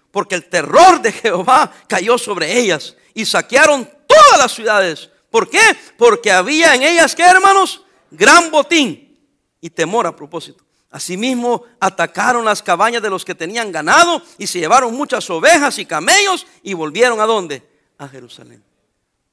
[0.09, 5.11] Porque el terror de Jehová cayó sobre ellas y saquearon todas las ciudades.
[5.29, 5.61] ¿Por qué?
[5.95, 7.83] Porque había en ellas, ¿qué hermanos?
[8.09, 9.15] Gran botín
[9.61, 10.63] y temor a propósito.
[10.89, 15.85] Asimismo, atacaron las cabañas de los que tenían ganado y se llevaron muchas ovejas y
[15.85, 17.72] camellos y volvieron a dónde?
[18.09, 18.63] Jerusalén.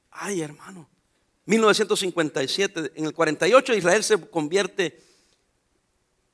[0.09, 0.87] Ay, hermano.
[1.45, 5.01] 1957, en el 48 Israel se convierte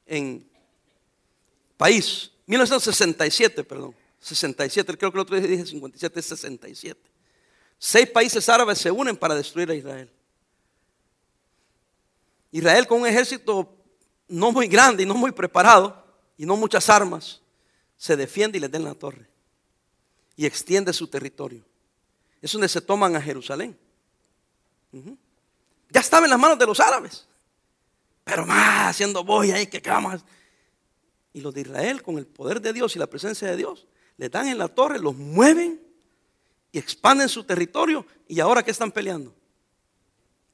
[0.05, 0.47] en
[1.77, 2.31] país.
[2.45, 3.95] 1967, perdón.
[4.19, 6.99] 67, creo que el otro día dije 57, es 67.
[7.77, 10.11] Seis países árabes se unen para destruir a Israel.
[12.51, 13.75] Israel con un ejército
[14.27, 16.03] no muy grande y no muy preparado
[16.37, 17.41] y no muchas armas,
[17.97, 19.27] se defiende y le den la torre.
[20.35, 21.63] Y extiende su territorio.
[22.41, 23.77] Es donde se toman a Jerusalén.
[25.89, 27.27] Ya estaba en las manos de los árabes.
[28.23, 30.23] Pero más haciendo boya ahí que vamos.
[31.33, 34.29] Y los de Israel, con el poder de Dios y la presencia de Dios, le
[34.29, 35.81] dan en la torre, los mueven
[36.71, 38.05] y expanden su territorio.
[38.27, 39.33] ¿Y ahora qué están peleando?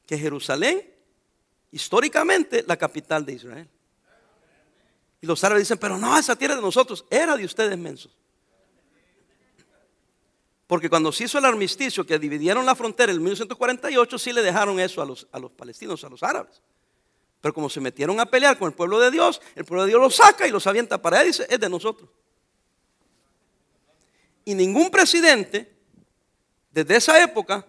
[0.06, 0.88] Que Jerusalén,
[1.72, 3.70] históricamente, la capital de Israel.
[5.22, 8.12] Y los árabes dicen, pero no, esa tierra de nosotros era de ustedes mensos.
[10.74, 14.80] Porque cuando se hizo el armisticio que dividieron la frontera en 1948, sí le dejaron
[14.80, 16.64] eso a los, a los palestinos, a los árabes.
[17.42, 20.02] Pero como se metieron a pelear con el pueblo de Dios, el pueblo de Dios
[20.02, 22.10] los saca y los avienta para él y dice, es de nosotros.
[24.46, 25.72] Y ningún presidente
[26.72, 27.68] desde esa época,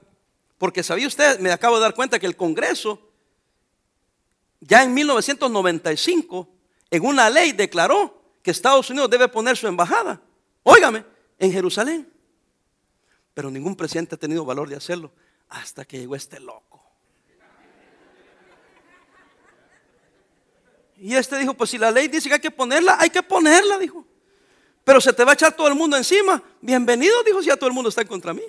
[0.57, 3.11] porque sabía usted, me acabo de dar cuenta que el Congreso
[4.61, 6.49] ya en 1995
[6.91, 10.23] en una ley declaró que Estados Unidos debe poner su embajada,
[10.63, 11.05] óigame,
[11.39, 12.14] en Jerusalén.
[13.35, 15.13] Pero ningún presidente ha tenido valor de hacerlo
[15.49, 16.83] hasta que llegó este loco.
[20.97, 23.79] Y este dijo, pues si la ley dice que hay que ponerla, hay que ponerla,
[23.79, 24.07] dijo.
[24.85, 26.43] Pero se te va a echar todo el mundo encima.
[26.61, 28.45] Bienvenido, dijo, si ya todo el mundo está en contra mí.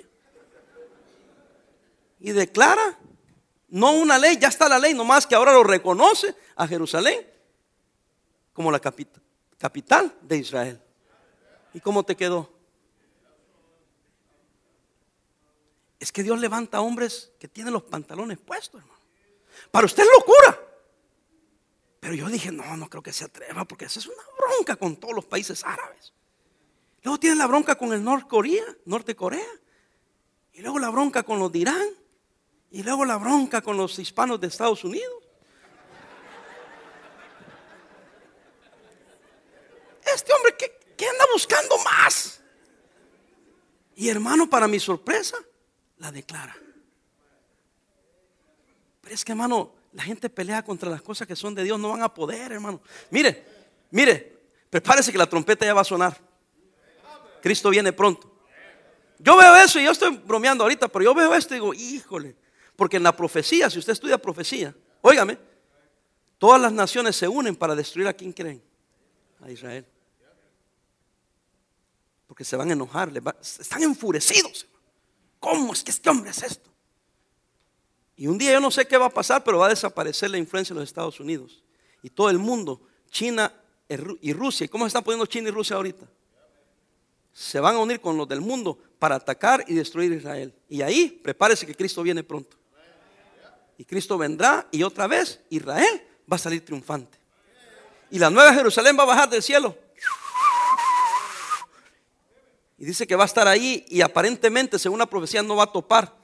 [2.20, 2.98] Y declara,
[3.68, 7.26] no una ley, ya está la ley, nomás que ahora lo reconoce a Jerusalén
[8.52, 10.80] como la capital de Israel.
[11.74, 12.55] ¿Y cómo te quedó?
[15.98, 19.00] Es que Dios levanta hombres que tienen los pantalones puestos, hermano.
[19.70, 20.60] Para usted es locura.
[22.00, 24.96] Pero yo dije, no, no creo que se atreva, porque esa es una bronca con
[24.96, 26.12] todos los países árabes.
[27.02, 29.48] Luego tiene la bronca con el Norte Corea, Norte Corea.
[30.52, 31.88] Y luego la bronca con los de Irán.
[32.70, 35.14] Y luego la bronca con los hispanos de Estados Unidos.
[40.14, 42.40] Este hombre, ¿qué, qué anda buscando más?
[43.94, 45.36] Y hermano, para mi sorpresa,
[45.98, 46.56] la declara.
[49.00, 51.90] Pero es que, hermano, la gente pelea contra las cosas que son de Dios, no
[51.90, 52.80] van a poder, hermano.
[53.10, 53.44] Mire,
[53.90, 56.20] mire, prepárese que la trompeta ya va a sonar.
[57.40, 58.32] Cristo viene pronto.
[59.18, 62.36] Yo veo eso y yo estoy bromeando ahorita, pero yo veo esto y digo, híjole,
[62.74, 65.38] porque en la profecía, si usted estudia profecía, óigame,
[66.38, 68.62] todas las naciones se unen para destruir a quien creen,
[69.40, 69.86] a Israel.
[72.26, 74.66] Porque se van a enojar, están enfurecidos.
[75.46, 76.68] ¿Cómo es que este hombre es esto?
[78.16, 80.38] Y un día yo no sé qué va a pasar, pero va a desaparecer la
[80.38, 81.62] influencia de los Estados Unidos.
[82.02, 82.80] Y todo el mundo,
[83.12, 83.52] China
[83.88, 84.66] y Rusia.
[84.66, 86.04] ¿Cómo se están poniendo China y Rusia ahorita?
[87.32, 90.52] Se van a unir con los del mundo para atacar y destruir Israel.
[90.68, 92.56] Y ahí prepárese que Cristo viene pronto.
[93.78, 97.20] Y Cristo vendrá y otra vez Israel va a salir triunfante.
[98.10, 99.78] Y la nueva Jerusalén va a bajar del cielo
[102.78, 105.72] y dice que va a estar ahí y aparentemente, según la profecía, no va a
[105.72, 106.14] topar,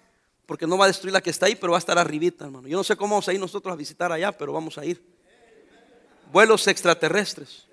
[0.44, 2.68] porque no va a destruir la que está ahí, pero va a estar arribita, hermano.
[2.68, 5.02] Yo no sé cómo vamos a ir nosotros a visitar allá, pero vamos a ir.
[6.30, 7.66] Vuelos extraterrestres.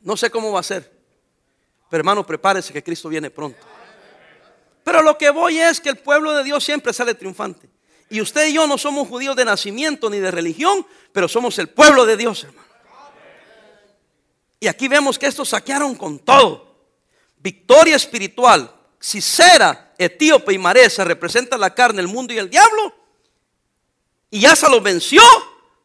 [0.00, 0.92] No sé cómo va a ser.
[1.90, 3.66] Pero hermano, prepárese que Cristo viene pronto.
[4.84, 7.68] Pero lo que voy es que el pueblo de Dios siempre sale triunfante.
[8.10, 11.68] Y usted y yo no somos judíos de nacimiento ni de religión, pero somos el
[11.68, 12.67] pueblo de Dios, hermano.
[14.60, 16.76] Y aquí vemos que estos saquearon con todo.
[17.38, 18.74] Victoria espiritual.
[18.98, 22.94] Sisera, etíope y Maresa representa la carne, el mundo y el diablo.
[24.30, 25.22] Y Asa lo venció.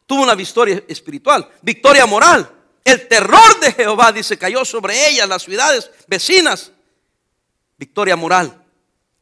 [0.05, 1.47] Tuvo una victoria espiritual.
[1.61, 2.51] Victoria moral.
[2.84, 6.71] El terror de Jehová, dice, cayó sobre ellas, las ciudades vecinas.
[7.78, 8.65] Victoria moral.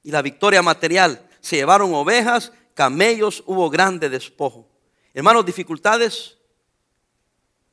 [0.04, 1.28] Y la victoria material.
[1.42, 4.68] Se llevaron ovejas, camellos, hubo grande despojo.
[5.14, 6.38] Hermanos, dificultades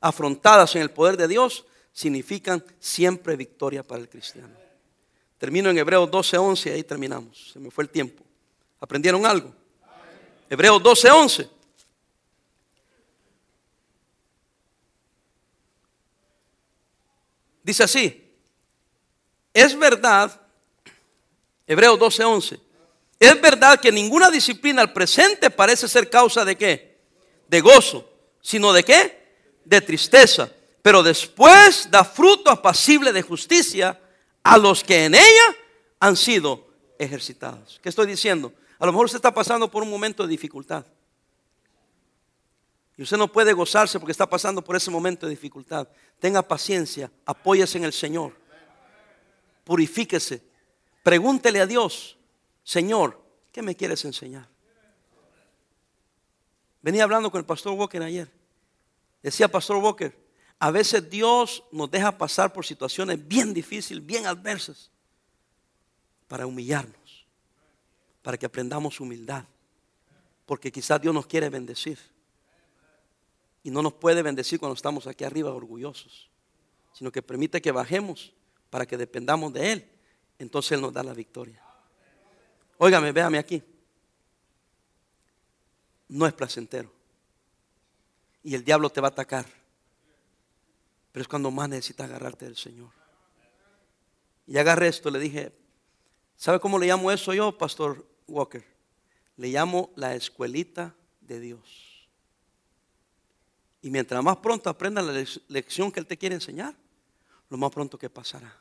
[0.00, 4.54] afrontadas en el poder de Dios significan siempre victoria para el cristiano.
[5.38, 7.50] Termino en Hebreos 12:11 y ahí terminamos.
[7.52, 8.24] Se me fue el tiempo.
[8.80, 9.52] ¿Aprendieron algo?
[10.50, 11.48] Hebreos 12:11.
[17.62, 18.24] Dice así,
[19.52, 20.40] es verdad,
[21.66, 22.58] Hebreos 12:11,
[23.20, 26.98] es verdad que ninguna disciplina al presente parece ser causa de qué?
[27.46, 29.17] De gozo, sino de qué?
[29.68, 30.50] De tristeza.
[30.82, 34.00] Pero después da fruto apacible de justicia
[34.42, 35.56] a los que en ella
[36.00, 36.66] han sido
[36.98, 37.78] ejercitados.
[37.82, 38.52] ¿Qué estoy diciendo?
[38.78, 40.86] A lo mejor usted está pasando por un momento de dificultad.
[42.96, 45.86] Y usted no puede gozarse porque está pasando por ese momento de dificultad.
[46.18, 48.32] Tenga paciencia, apóyese en el Señor.
[49.64, 50.42] Purifíquese.
[51.02, 52.16] Pregúntele a Dios,
[52.64, 54.48] Señor, ¿qué me quieres enseñar?
[56.82, 58.37] Venía hablando con el pastor Walker ayer.
[59.22, 60.16] Decía Pastor Walker,
[60.58, 64.90] a veces Dios nos deja pasar por situaciones bien difíciles, bien adversas,
[66.26, 67.26] para humillarnos,
[68.22, 69.44] para que aprendamos humildad,
[70.46, 71.98] porque quizás Dios nos quiere bendecir.
[73.62, 76.30] Y no nos puede bendecir cuando estamos aquí arriba orgullosos,
[76.92, 78.32] sino que permite que bajemos
[78.70, 79.90] para que dependamos de Él.
[80.38, 81.62] Entonces Él nos da la victoria.
[82.78, 83.62] Óigame, véame aquí.
[86.08, 86.97] No es placentero.
[88.48, 89.44] Y el diablo te va a atacar.
[91.12, 92.88] Pero es cuando más necesitas agarrarte del Señor.
[94.46, 95.52] Y agarré esto, le dije,
[96.34, 98.64] ¿sabe cómo le llamo eso yo, Pastor Walker?
[99.36, 102.08] Le llamo la escuelita de Dios.
[103.82, 106.74] Y mientras más pronto aprenda la lección que Él te quiere enseñar,
[107.50, 108.58] lo más pronto que pasará.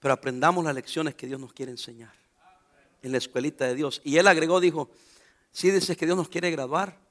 [0.00, 2.12] Pero aprendamos las lecciones que Dios nos quiere enseñar
[3.02, 4.00] en la escuelita de Dios.
[4.02, 4.90] Y Él agregó, dijo,
[5.52, 7.03] si dices que Dios nos quiere graduar,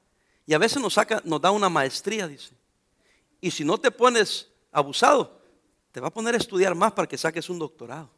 [0.46, 2.54] y a veces nos saca, da una maestría, dice.
[3.40, 5.40] Y si no te pones abusado,
[5.90, 8.10] te va a poner a estudiar más para que saques un doctorado.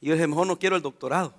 [0.00, 1.34] Y yo dije, mejor no quiero el doctorado.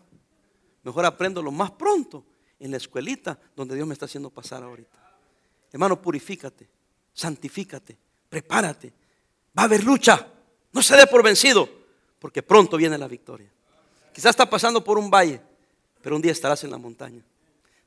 [0.83, 2.23] Mejor aprendo lo más pronto
[2.59, 4.97] en la escuelita donde Dios me está haciendo pasar ahorita.
[5.71, 6.67] Hermano, purifícate,
[7.13, 7.97] santifícate,
[8.29, 8.93] prepárate.
[9.57, 10.27] Va a haber lucha.
[10.71, 11.67] No se dé por vencido,
[12.19, 13.49] porque pronto viene la victoria.
[14.13, 15.41] Quizás está pasando por un valle,
[16.01, 17.23] pero un día estarás en la montaña.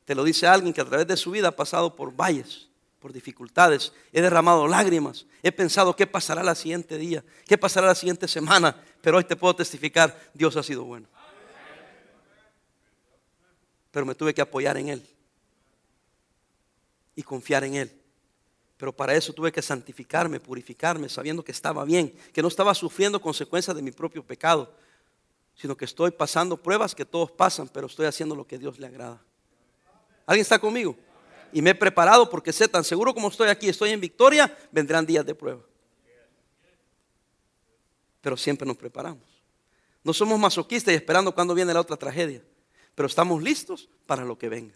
[0.04, 2.68] Te lo dice alguien que a través de su vida ha pasado por valles,
[3.00, 3.92] por dificultades.
[4.12, 5.26] He derramado lágrimas.
[5.42, 8.76] He pensado qué pasará el siguiente día, qué pasará la siguiente semana.
[9.00, 11.08] Pero hoy te puedo testificar, Dios ha sido bueno
[13.94, 15.06] pero me tuve que apoyar en Él
[17.14, 18.02] y confiar en Él.
[18.76, 23.20] Pero para eso tuve que santificarme, purificarme, sabiendo que estaba bien, que no estaba sufriendo
[23.20, 24.74] consecuencias de mi propio pecado,
[25.54, 28.88] sino que estoy pasando pruebas que todos pasan, pero estoy haciendo lo que Dios le
[28.88, 29.22] agrada.
[30.26, 30.96] ¿Alguien está conmigo?
[31.52, 35.06] Y me he preparado porque sé tan seguro como estoy aquí, estoy en victoria, vendrán
[35.06, 35.62] días de prueba.
[38.20, 39.22] Pero siempre nos preparamos.
[40.02, 42.42] No somos masoquistas y esperando cuando viene la otra tragedia
[42.94, 44.74] pero estamos listos para lo que venga.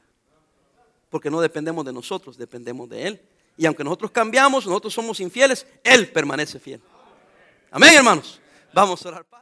[1.10, 3.22] Porque no dependemos de nosotros, dependemos de Él.
[3.56, 6.80] Y aunque nosotros cambiamos, nosotros somos infieles, Él permanece fiel.
[7.70, 8.40] Amén, hermanos.
[8.72, 9.38] Vamos a orar.